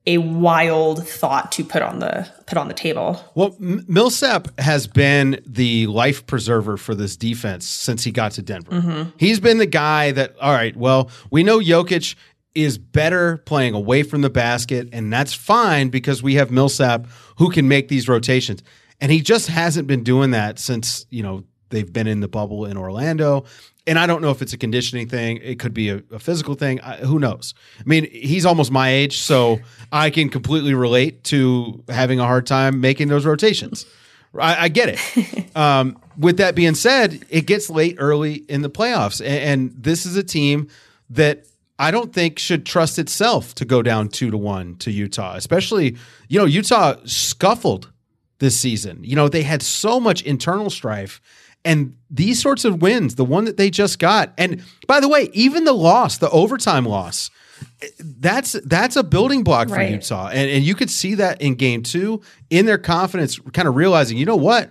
a 0.07 0.19
wild 0.19 1.07
thought 1.07 1.53
to 1.53 1.65
put 1.65 1.83
on 1.83 1.99
the 1.99 2.27
put 2.47 2.57
on 2.57 2.69
the 2.69 2.75
table. 2.75 3.23
Well, 3.35 3.57
M- 3.61 3.85
Millsap 3.87 4.59
has 4.59 4.87
been 4.87 5.43
the 5.47 5.87
life 5.89 6.27
preserver 6.27 6.77
for 6.77 6.95
this 6.95 7.17
defense 7.17 7.67
since 7.67 8.03
he 8.05 8.11
got 8.11 8.33
to 8.33 8.43
Denver. 8.43 8.73
Mm-hmm. 8.73 9.11
He's 9.19 9.41
been 9.41 9.59
the 9.59 9.67
guy 9.67 10.13
that, 10.13 10.37
all 10.41 10.53
right, 10.53 10.75
well, 10.75 11.11
we 11.31 11.43
know 11.43 11.59
Jokic 11.59 12.15
is 12.55 12.79
better 12.79 13.37
playing 13.39 13.75
away 13.75 14.03
from 14.03 14.23
the 14.23 14.31
basket, 14.31 14.89
and 14.93 15.13
that's 15.13 15.33
fine 15.33 15.89
because 15.91 16.23
we 16.23 16.35
have 16.35 16.51
Millsap 16.51 17.07
who 17.37 17.51
can 17.51 17.69
make 17.69 17.89
these 17.89 18.09
rotations. 18.09 18.63
And 19.01 19.13
he 19.13 19.21
just 19.21 19.49
hasn't 19.49 19.87
been 19.87 20.03
doing 20.03 20.33
that 20.33 20.59
since, 20.59 21.07
you 21.11 21.23
know, 21.23 21.45
they've 21.71 21.91
been 21.93 22.07
in 22.07 22.21
the 22.21 22.29
bubble 22.29 22.67
in 22.67 22.77
Orlando. 22.77 23.45
And 23.87 23.99
I 23.99 24.07
don't 24.07 24.23
know 24.23 24.31
if 24.31 24.43
it's 24.43 24.53
a 24.53 24.59
conditioning 24.59 25.09
thing. 25.09 25.39
It 25.43 25.59
could 25.59 25.73
be 25.73 25.89
a, 25.89 26.03
a 26.13 26.19
physical 26.19 26.55
thing. 26.55 26.81
I, 26.81 26.97
who 26.97 27.19
knows? 27.19 27.55
I 27.79 27.83
mean, 27.87 28.09
he's 28.11 28.45
almost 28.45 28.71
my 28.71 28.91
age, 28.91 29.19
so 29.19 29.59
I 29.91 30.11
can 30.11 30.29
completely 30.29 30.75
relate 30.75 31.25
to 31.25 31.83
having 31.89 32.21
a 32.21 32.25
hard 32.25 32.47
time 32.47 32.81
making 32.81 33.09
those 33.09 33.25
rotations. 33.25 33.87
I, 34.39 34.65
I 34.65 34.69
get 34.69 34.91
it. 34.91 35.57
um, 35.57 35.99
with 36.19 36.37
that 36.37 36.55
being 36.55 36.75
said, 36.75 37.25
it 37.31 37.47
gets 37.47 37.71
late 37.71 37.97
early 37.99 38.35
in 38.35 38.63
the 38.63 38.71
playoffs, 38.71 39.21
and, 39.21 39.71
and 39.73 39.83
this 39.83 40.05
is 40.07 40.17
a 40.17 40.23
team 40.23 40.69
that 41.09 41.47
I 41.79 41.91
don't 41.91 42.13
think 42.13 42.39
should 42.39 42.67
trust 42.67 42.99
itself 42.99 43.55
to 43.55 43.65
go 43.65 43.83
down 43.83 44.09
two 44.09 44.31
to 44.31 44.37
one 44.37 44.77
to 44.77 44.91
Utah. 44.91 45.35
Especially, 45.35 45.97
you 46.29 46.39
know, 46.39 46.45
Utah 46.45 46.97
scuffled 47.05 47.91
this 48.39 48.59
season. 48.59 49.01
You 49.03 49.17
know, 49.17 49.29
they 49.29 49.43
had 49.43 49.63
so 49.63 49.99
much 49.99 50.23
internal 50.23 50.69
strife. 50.69 51.23
And 51.65 51.97
these 52.11 52.41
sorts 52.41 52.65
of 52.65 52.81
wins, 52.81 53.17
the 53.17 53.25
one 53.25 53.45
that 53.45 53.57
they 53.57 53.71
just 53.71 53.99
got, 53.99 54.33
and 54.39 54.63
by 54.87 55.01
the 55.01 55.09
way, 55.09 55.29
even 55.33 55.65
the 55.65 55.73
loss, 55.75 56.19
the 56.19 56.31
overtime 56.31 56.87
loss, 56.87 57.31
that's 57.99 58.53
that's 58.65 58.97
a 58.97 59.03
building 59.03 59.43
block 59.45 59.69
for 59.69 59.75
Right. 59.75 59.91
Utah. 59.91 60.29
And 60.29 60.51
and 60.51 60.65
you 60.65 60.75
could 60.75 60.91
see 60.91 61.15
that 61.17 61.41
in 61.43 61.55
game 61.55 61.83
two, 61.83 62.23
in 62.49 62.67
their 62.67 62.79
confidence, 62.79 63.39
kind 63.53 63.69
of 63.69 63.77
realizing, 63.77 64.17
you 64.17 64.25
know 64.25 64.37
what? 64.37 64.71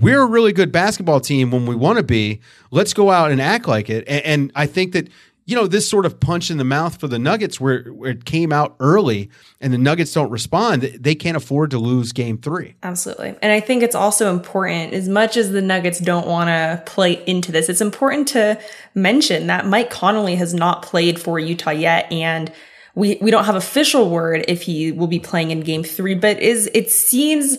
We're 0.00 0.22
a 0.22 0.26
really 0.26 0.52
good 0.52 0.72
basketball 0.72 1.20
team 1.20 1.52
when 1.52 1.64
we 1.64 1.76
want 1.76 1.98
to 1.98 2.02
be. 2.02 2.40
Let's 2.72 2.92
go 2.92 3.10
out 3.10 3.30
and 3.30 3.40
act 3.40 3.68
like 3.68 3.88
it. 3.88 4.04
And, 4.08 4.24
and 4.24 4.52
I 4.56 4.66
think 4.66 4.92
that 4.92 5.08
you 5.46 5.54
know 5.54 5.66
this 5.66 5.88
sort 5.88 6.04
of 6.04 6.18
punch 6.20 6.50
in 6.50 6.58
the 6.58 6.64
mouth 6.64 7.00
for 7.00 7.06
the 7.06 7.18
Nuggets, 7.18 7.60
where, 7.60 7.84
where 7.84 8.10
it 8.10 8.24
came 8.24 8.52
out 8.52 8.76
early, 8.80 9.30
and 9.60 9.72
the 9.72 9.78
Nuggets 9.78 10.12
don't 10.12 10.30
respond. 10.30 10.82
They 10.82 11.14
can't 11.14 11.36
afford 11.36 11.70
to 11.70 11.78
lose 11.78 12.12
Game 12.12 12.36
Three. 12.36 12.74
Absolutely. 12.82 13.36
And 13.40 13.52
I 13.52 13.60
think 13.60 13.82
it's 13.82 13.94
also 13.94 14.30
important, 14.30 14.92
as 14.92 15.08
much 15.08 15.36
as 15.36 15.52
the 15.52 15.62
Nuggets 15.62 16.00
don't 16.00 16.26
want 16.26 16.48
to 16.48 16.82
play 16.84 17.22
into 17.26 17.52
this, 17.52 17.68
it's 17.68 17.80
important 17.80 18.28
to 18.28 18.60
mention 18.94 19.46
that 19.46 19.66
Mike 19.66 19.88
Conley 19.88 20.34
has 20.34 20.52
not 20.52 20.82
played 20.82 21.20
for 21.20 21.38
Utah 21.38 21.70
yet. 21.70 22.10
And 22.12 22.52
we, 22.96 23.18
we 23.20 23.30
don't 23.30 23.44
have 23.44 23.54
official 23.54 24.10
word 24.10 24.44
if 24.48 24.62
he 24.62 24.90
will 24.90 25.06
be 25.06 25.20
playing 25.20 25.52
in 25.52 25.60
game 25.60 25.84
three, 25.84 26.14
but 26.14 26.40
is 26.40 26.68
it 26.74 26.90
seems 26.90 27.58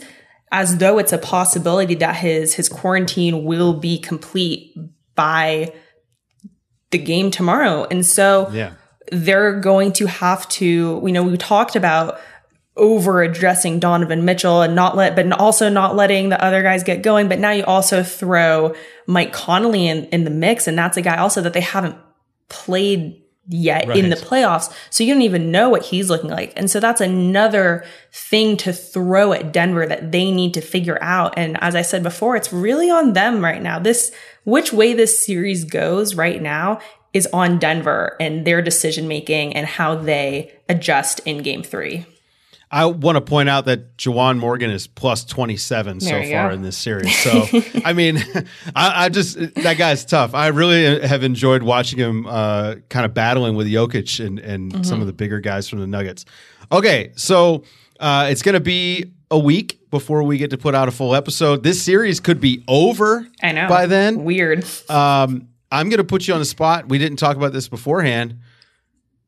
as 0.52 0.78
though 0.78 0.98
it's 0.98 1.14
a 1.14 1.18
possibility 1.18 1.96
that 1.96 2.16
his 2.16 2.54
his 2.54 2.68
quarantine 2.68 3.46
will 3.46 3.74
be 3.74 3.98
complete 3.98 4.76
by 5.16 5.74
the 6.92 6.98
game 6.98 7.32
tomorrow. 7.32 7.86
And 7.90 8.06
so 8.06 8.50
Yeah. 8.52 8.72
they're 9.12 9.60
going 9.60 9.92
to 9.94 10.06
have 10.08 10.48
to, 10.50 11.02
you 11.04 11.12
know, 11.12 11.24
we 11.24 11.38
talked 11.38 11.76
about 11.76 12.20
over 12.76 13.24
addressing 13.24 13.80
Donovan 13.80 14.24
Mitchell 14.24 14.62
and 14.62 14.76
not 14.76 14.96
let, 14.96 15.16
but 15.16 15.32
also 15.32 15.68
not 15.68 15.96
letting 15.96 16.30
the 16.30 16.42
other 16.44 16.62
guys 16.62 16.84
get 16.84 17.02
going. 17.02 17.28
But 17.28 17.40
now 17.40 17.52
you 17.52 17.66
also 17.66 18.04
throw 18.04 18.76
Mike 19.08 19.34
Conley 19.34 19.88
in, 19.88 20.06
in 20.06 20.24
the 20.26 20.30
mix. 20.30 20.68
And 20.68 20.78
that's 20.78 20.96
a 20.96 21.02
guy 21.02 21.18
also 21.18 21.42
that 21.42 21.54
they 21.54 21.62
haven't 21.62 21.96
played 22.50 23.22
yet 23.48 23.90
in 23.96 24.10
the 24.10 24.16
playoffs. 24.16 24.74
So 24.90 25.04
you 25.04 25.14
don't 25.14 25.22
even 25.22 25.52
know 25.52 25.70
what 25.70 25.84
he's 25.84 26.10
looking 26.10 26.30
like. 26.30 26.54
And 26.56 26.70
so 26.70 26.80
that's 26.80 27.02
another 27.02 27.86
thing 28.12 28.58
to 28.58 28.74
throw 28.74 29.32
at 29.32 29.54
Denver 29.54 29.86
that 29.86 30.12
they 30.12 30.32
need 30.32 30.54
to 30.56 30.62
figure 30.62 30.98
out. 31.02 31.34
And 31.38 31.62
as 31.62 31.76
I 31.76 31.82
said 31.82 32.04
before, 32.04 32.36
it's 32.36 32.52
really 32.52 32.90
on 32.90 33.14
them 33.14 33.44
right 33.44 33.62
now. 33.62 33.80
This, 33.80 34.12
which 34.44 34.74
way 34.74 34.94
this 34.94 35.24
series 35.26 35.64
goes 35.64 36.16
right 36.16 36.42
now 36.42 36.80
is 37.14 37.28
on 37.28 37.58
Denver 37.58 38.18
and 38.20 38.46
their 38.46 38.62
decision 38.62 39.08
making 39.08 39.56
and 39.56 39.66
how 39.66 39.96
they 39.96 40.54
adjust 40.68 41.20
in 41.26 41.38
game 41.42 41.64
three. 41.64 42.06
I 42.70 42.86
want 42.86 43.16
to 43.16 43.22
point 43.22 43.48
out 43.48 43.66
that 43.66 43.96
Juwan 43.98 44.40
Morgan 44.40 44.70
is 44.70 44.88
plus 44.88 45.24
27 45.24 46.02
so 46.02 46.10
There 46.10 46.24
you 46.24 46.34
far 46.34 46.50
go. 46.50 46.56
in 46.56 46.62
this 46.64 46.78
series. 46.78 47.18
So, 47.18 47.46
I 47.86 47.94
mean, 47.94 48.18
I, 48.76 49.06
I 49.06 49.10
just, 49.10 49.38
that 49.56 49.78
guy's 49.78 50.04
tough. 50.04 50.34
I 50.34 50.48
really 50.48 51.00
have 51.08 51.24
enjoyed 51.24 51.64
watching 51.64 51.98
him 51.98 52.26
uh, 52.28 52.76
kind 52.90 53.06
of 53.06 53.14
battling 53.14 53.56
with 53.56 53.68
Jokic 53.68 54.26
and, 54.26 54.40
and 54.40 54.72
Mm-hmm. 54.74 54.84
some 54.84 55.00
of 55.00 55.08
the 55.08 55.14
bigger 55.14 55.40
guys 55.40 55.70
from 55.70 55.80
the 55.80 55.88
Nuggets. 55.88 56.26
Okay, 56.72 57.12
so 57.16 57.64
uh, 58.02 58.28
it's 58.30 58.42
going 58.42 58.54
to 58.54 58.60
be 58.60 59.14
a 59.32 59.40
week 59.40 59.80
before 59.90 60.24
we 60.24 60.38
get 60.38 60.50
to 60.50 60.58
put 60.58 60.76
out 60.76 60.90
a 60.90 60.92
full 60.92 61.16
episode. 61.16 61.64
This 61.64 61.82
series 61.82 62.20
could 62.20 62.42
be 62.42 62.66
over 62.68 63.26
I 63.42 63.54
know. 63.54 63.70
by 63.70 63.86
then. 63.86 64.26
Weird. 64.26 64.66
Um, 64.90 65.48
I'm 65.72 65.88
going 65.88 65.98
to 66.00 66.04
put 66.04 66.28
you 66.28 66.34
on 66.34 66.40
the 66.42 66.46
spot. 66.46 66.90
We 66.90 66.98
didn't 66.98 67.18
talk 67.18 67.38
about 67.38 67.54
this 67.54 67.70
beforehand. 67.70 68.40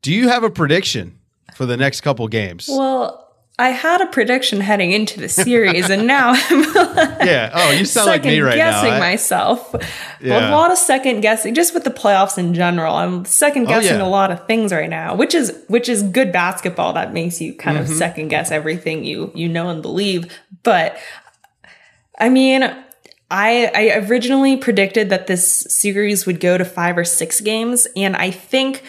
Do 0.02 0.12
you 0.12 0.28
have 0.28 0.44
a 0.44 0.50
prediction 0.50 1.18
for 1.54 1.64
the 1.64 1.76
next 1.78 2.02
couple 2.02 2.28
games? 2.28 2.66
Well, 2.70 3.29
I 3.60 3.68
had 3.70 4.00
a 4.00 4.06
prediction 4.06 4.60
heading 4.60 4.92
into 4.92 5.20
the 5.20 5.28
series, 5.28 5.90
and 5.90 6.06
now 6.06 6.30
I'm 6.34 6.62
yeah. 7.26 7.50
Oh, 7.52 7.70
you 7.72 7.84
sound 7.84 8.06
like 8.06 8.22
second 8.22 8.30
me 8.32 8.40
right 8.40 8.56
now. 8.56 8.70
guessing 8.82 8.98
myself. 8.98 9.74
Yeah. 10.20 10.48
A 10.48 10.50
lot 10.50 10.70
of 10.72 10.78
second 10.78 11.20
guessing, 11.20 11.54
just 11.54 11.74
with 11.74 11.84
the 11.84 11.90
playoffs 11.90 12.38
in 12.38 12.54
general. 12.54 12.94
I'm 12.96 13.24
second 13.26 13.64
guessing 13.66 13.96
Oh, 13.96 13.98
yeah. 13.98 14.06
a 14.06 14.08
lot 14.08 14.30
of 14.30 14.46
things 14.46 14.72
right 14.72 14.88
now, 14.88 15.14
which 15.14 15.34
is 15.34 15.52
which 15.68 15.88
is 15.88 16.02
good 16.02 16.32
basketball. 16.32 16.94
That 16.94 17.12
makes 17.12 17.40
you 17.40 17.54
kind 17.54 17.76
Mm-hmm. 17.78 17.92
of 17.92 17.98
second 17.98 18.28
guess 18.28 18.50
everything 18.50 19.04
you 19.04 19.30
you 19.34 19.48
know 19.48 19.68
and 19.68 19.82
believe. 19.82 20.24
But 20.62 20.96
I 22.18 22.28
mean, 22.28 22.62
I 23.30 23.70
I 23.74 24.06
originally 24.08 24.56
predicted 24.56 25.10
that 25.10 25.26
this 25.26 25.66
series 25.68 26.26
would 26.26 26.40
go 26.40 26.58
to 26.58 26.64
five 26.64 26.96
or 26.98 27.04
six 27.04 27.40
games, 27.40 27.86
and 27.96 28.16
I 28.16 28.30
think 28.30 28.82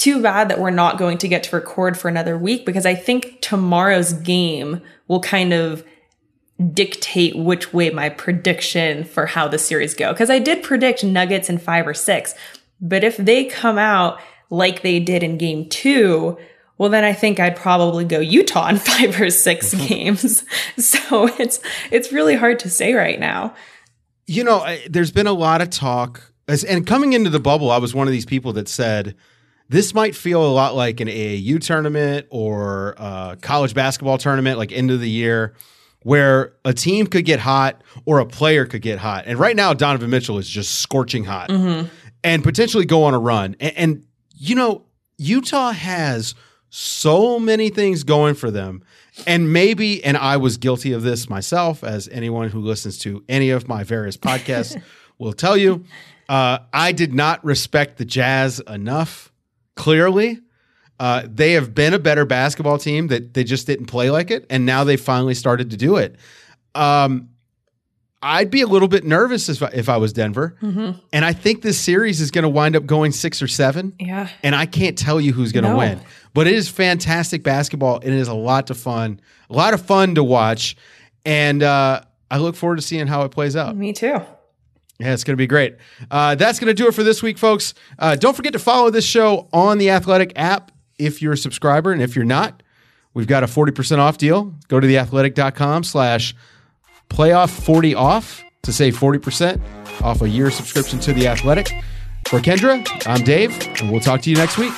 too 0.00 0.22
bad 0.22 0.48
that 0.48 0.58
we're 0.58 0.70
not 0.70 0.98
going 0.98 1.18
to 1.18 1.28
get 1.28 1.42
to 1.44 1.56
record 1.56 1.96
for 1.96 2.08
another 2.08 2.36
week 2.36 2.64
because 2.64 2.86
I 2.86 2.94
think 2.94 3.38
tomorrow's 3.42 4.14
game 4.14 4.80
will 5.08 5.20
kind 5.20 5.52
of 5.52 5.84
dictate 6.72 7.36
which 7.36 7.72
way 7.72 7.90
my 7.90 8.08
prediction 8.08 9.04
for 9.04 9.26
how 9.26 9.46
the 9.46 9.58
series 9.58 9.94
go. 9.94 10.14
Cause 10.14 10.30
I 10.30 10.38
did 10.38 10.62
predict 10.62 11.04
Nuggets 11.04 11.50
in 11.50 11.58
five 11.58 11.86
or 11.86 11.94
six, 11.94 12.34
but 12.80 13.04
if 13.04 13.16
they 13.18 13.44
come 13.44 13.78
out 13.78 14.18
like 14.48 14.82
they 14.82 15.00
did 15.00 15.22
in 15.22 15.36
game 15.36 15.68
two, 15.68 16.38
well, 16.78 16.88
then 16.88 17.04
I 17.04 17.12
think 17.12 17.38
I'd 17.38 17.56
probably 17.56 18.06
go 18.06 18.20
Utah 18.20 18.68
in 18.68 18.76
five 18.78 19.20
or 19.20 19.30
six 19.30 19.74
games. 19.88 20.44
So 20.78 21.26
it's, 21.38 21.60
it's 21.90 22.10
really 22.10 22.36
hard 22.36 22.58
to 22.60 22.70
say 22.70 22.94
right 22.94 23.20
now. 23.20 23.54
You 24.26 24.44
know, 24.44 24.60
I, 24.60 24.86
there's 24.88 25.10
been 25.10 25.26
a 25.26 25.32
lot 25.32 25.60
of 25.60 25.68
talk 25.68 26.30
as, 26.50 26.64
and 26.64 26.86
coming 26.86 27.12
into 27.12 27.30
the 27.30 27.38
bubble, 27.38 27.70
I 27.70 27.78
was 27.78 27.94
one 27.94 28.08
of 28.08 28.12
these 28.12 28.26
people 28.26 28.52
that 28.54 28.68
said, 28.68 29.14
this 29.70 29.94
might 29.94 30.16
feel 30.16 30.44
a 30.44 30.50
lot 30.50 30.74
like 30.74 30.98
an 30.98 31.06
AAU 31.06 31.60
tournament 31.60 32.26
or 32.28 32.96
a 32.98 33.38
college 33.40 33.72
basketball 33.72 34.18
tournament, 34.18 34.58
like 34.58 34.72
end 34.72 34.90
of 34.90 34.98
the 34.98 35.08
year, 35.08 35.54
where 36.02 36.54
a 36.64 36.74
team 36.74 37.06
could 37.06 37.24
get 37.24 37.38
hot 37.38 37.80
or 38.04 38.18
a 38.18 38.26
player 38.26 38.66
could 38.66 38.82
get 38.82 38.98
hot. 38.98 39.24
And 39.26 39.38
right 39.38 39.54
now, 39.54 39.72
Donovan 39.72 40.10
Mitchell 40.10 40.38
is 40.38 40.48
just 40.48 40.80
scorching 40.80 41.22
hot 41.22 41.50
and 42.24 42.42
potentially 42.42 42.84
go 42.84 43.04
on 43.04 43.14
a 43.14 43.18
run. 43.20 43.54
And, 43.60 43.76
and, 43.76 44.06
you 44.34 44.56
know, 44.56 44.86
Utah 45.18 45.70
has 45.70 46.34
so 46.70 47.38
many 47.38 47.68
things 47.68 48.02
going 48.02 48.34
for 48.34 48.50
them. 48.50 48.82
And 49.24 49.52
maybe, 49.52 50.02
and 50.02 50.16
I 50.16 50.36
was 50.36 50.56
guilty 50.56 50.92
of 50.92 51.02
this 51.02 51.30
myself, 51.30 51.84
as 51.84 52.08
anyone 52.08 52.48
who 52.48 52.58
listens 52.60 52.98
to 53.00 53.22
any 53.28 53.50
of 53.50 53.68
my 53.68 53.84
various 53.84 54.16
podcasts 54.16 54.80
will 55.18 55.32
tell 55.32 55.56
you. 55.56 55.84
Uh, 56.28 56.58
I 56.72 56.90
did 56.90 57.12
not 57.14 57.44
respect 57.44 57.98
the 57.98 58.04
Jazz 58.04 58.60
enough 58.60 59.29
clearly. 59.80 60.38
Uh, 60.98 61.22
they 61.26 61.52
have 61.52 61.74
been 61.74 61.94
a 61.94 61.98
better 61.98 62.26
basketball 62.26 62.76
team 62.76 63.06
that 63.06 63.32
they 63.32 63.42
just 63.42 63.66
didn't 63.66 63.86
play 63.86 64.10
like 64.10 64.30
it, 64.30 64.44
and 64.50 64.66
now 64.66 64.84
they 64.84 64.98
finally 64.98 65.32
started 65.34 65.70
to 65.70 65.76
do 65.78 65.96
it. 65.96 66.16
Um, 66.74 67.30
I'd 68.22 68.50
be 68.50 68.60
a 68.60 68.66
little 68.66 68.86
bit 68.86 69.02
nervous 69.04 69.48
if 69.48 69.62
I, 69.62 69.68
if 69.72 69.88
I 69.88 69.96
was 69.96 70.12
Denver, 70.12 70.56
and 70.60 71.24
I 71.24 71.32
think 71.32 71.62
this 71.62 71.80
series 71.80 72.20
is 72.20 72.30
going 72.30 72.42
to 72.42 72.50
wind 72.50 72.76
up 72.76 72.84
going 72.84 73.12
six 73.12 73.40
or 73.40 73.48
seven. 73.48 73.94
Yeah. 73.98 74.28
and 74.42 74.54
I 74.54 74.66
can't 74.66 74.98
tell 74.98 75.18
you 75.18 75.32
who's 75.32 75.52
going 75.52 75.64
to 75.64 75.70
No. 75.70 75.78
win, 75.78 76.00
but 76.34 76.46
it 76.46 76.52
is 76.52 76.68
fantastic 76.68 77.42
basketball. 77.42 77.96
and 77.96 78.12
It 78.12 78.18
is 78.18 78.28
a 78.28 78.34
lot 78.34 78.68
of 78.68 78.76
fun, 78.76 79.20
a 79.48 79.54
lot 79.54 79.72
of 79.72 79.80
fun 79.80 80.16
to 80.16 80.22
watch, 80.22 80.76
and 81.24 81.62
uh, 81.62 82.02
I 82.30 82.36
look 82.38 82.56
forward 82.56 82.76
to 82.76 82.82
seeing 82.82 83.06
how 83.06 83.22
it 83.22 83.30
plays 83.30 83.56
out. 83.56 83.74
Me 83.74 83.94
too. 83.94 84.20
Yeah, 85.00 85.14
it's 85.14 85.24
going 85.24 85.32
to 85.32 85.40
be 85.40 85.46
great. 85.46 85.76
Uh, 86.10 86.34
that's 86.34 86.58
going 86.58 86.68
to 86.68 86.74
do 86.74 86.86
it 86.88 86.94
for 86.94 87.02
this 87.02 87.22
week, 87.22 87.38
folks. 87.38 87.74
Uh, 87.98 88.16
don't 88.16 88.36
forget 88.36 88.52
to 88.52 88.58
follow 88.58 88.90
this 88.90 89.04
show 89.04 89.48
on 89.52 89.78
the 89.78 89.90
Athletic 89.90 90.32
app 90.36 90.70
if 90.98 91.22
you're 91.22 91.32
a 91.32 91.36
subscriber. 91.38 91.92
And 91.92 92.02
if 92.02 92.14
you're 92.14 92.24
not, 92.24 92.62
we've 93.14 93.26
got 93.26 93.42
a 93.42 93.46
40% 93.46 93.98
off 93.98 94.18
deal. 94.18 94.54
Go 94.68 94.78
to 94.78 94.86
theathletic.com 94.86 95.84
slash 95.84 96.34
playoff 97.08 97.50
40 97.50 97.94
off 97.94 98.44
to 98.62 98.72
save 98.72 98.98
40% 98.98 99.60
off 100.02 100.22
a 100.22 100.28
year 100.28 100.50
subscription 100.50 100.98
to 101.00 101.12
The 101.12 101.26
Athletic. 101.26 101.72
For 102.28 102.38
Kendra, 102.38 102.86
I'm 103.06 103.24
Dave, 103.24 103.58
and 103.80 103.90
we'll 103.90 104.00
talk 104.00 104.20
to 104.22 104.30
you 104.30 104.36
next 104.36 104.58
week. 104.58 104.72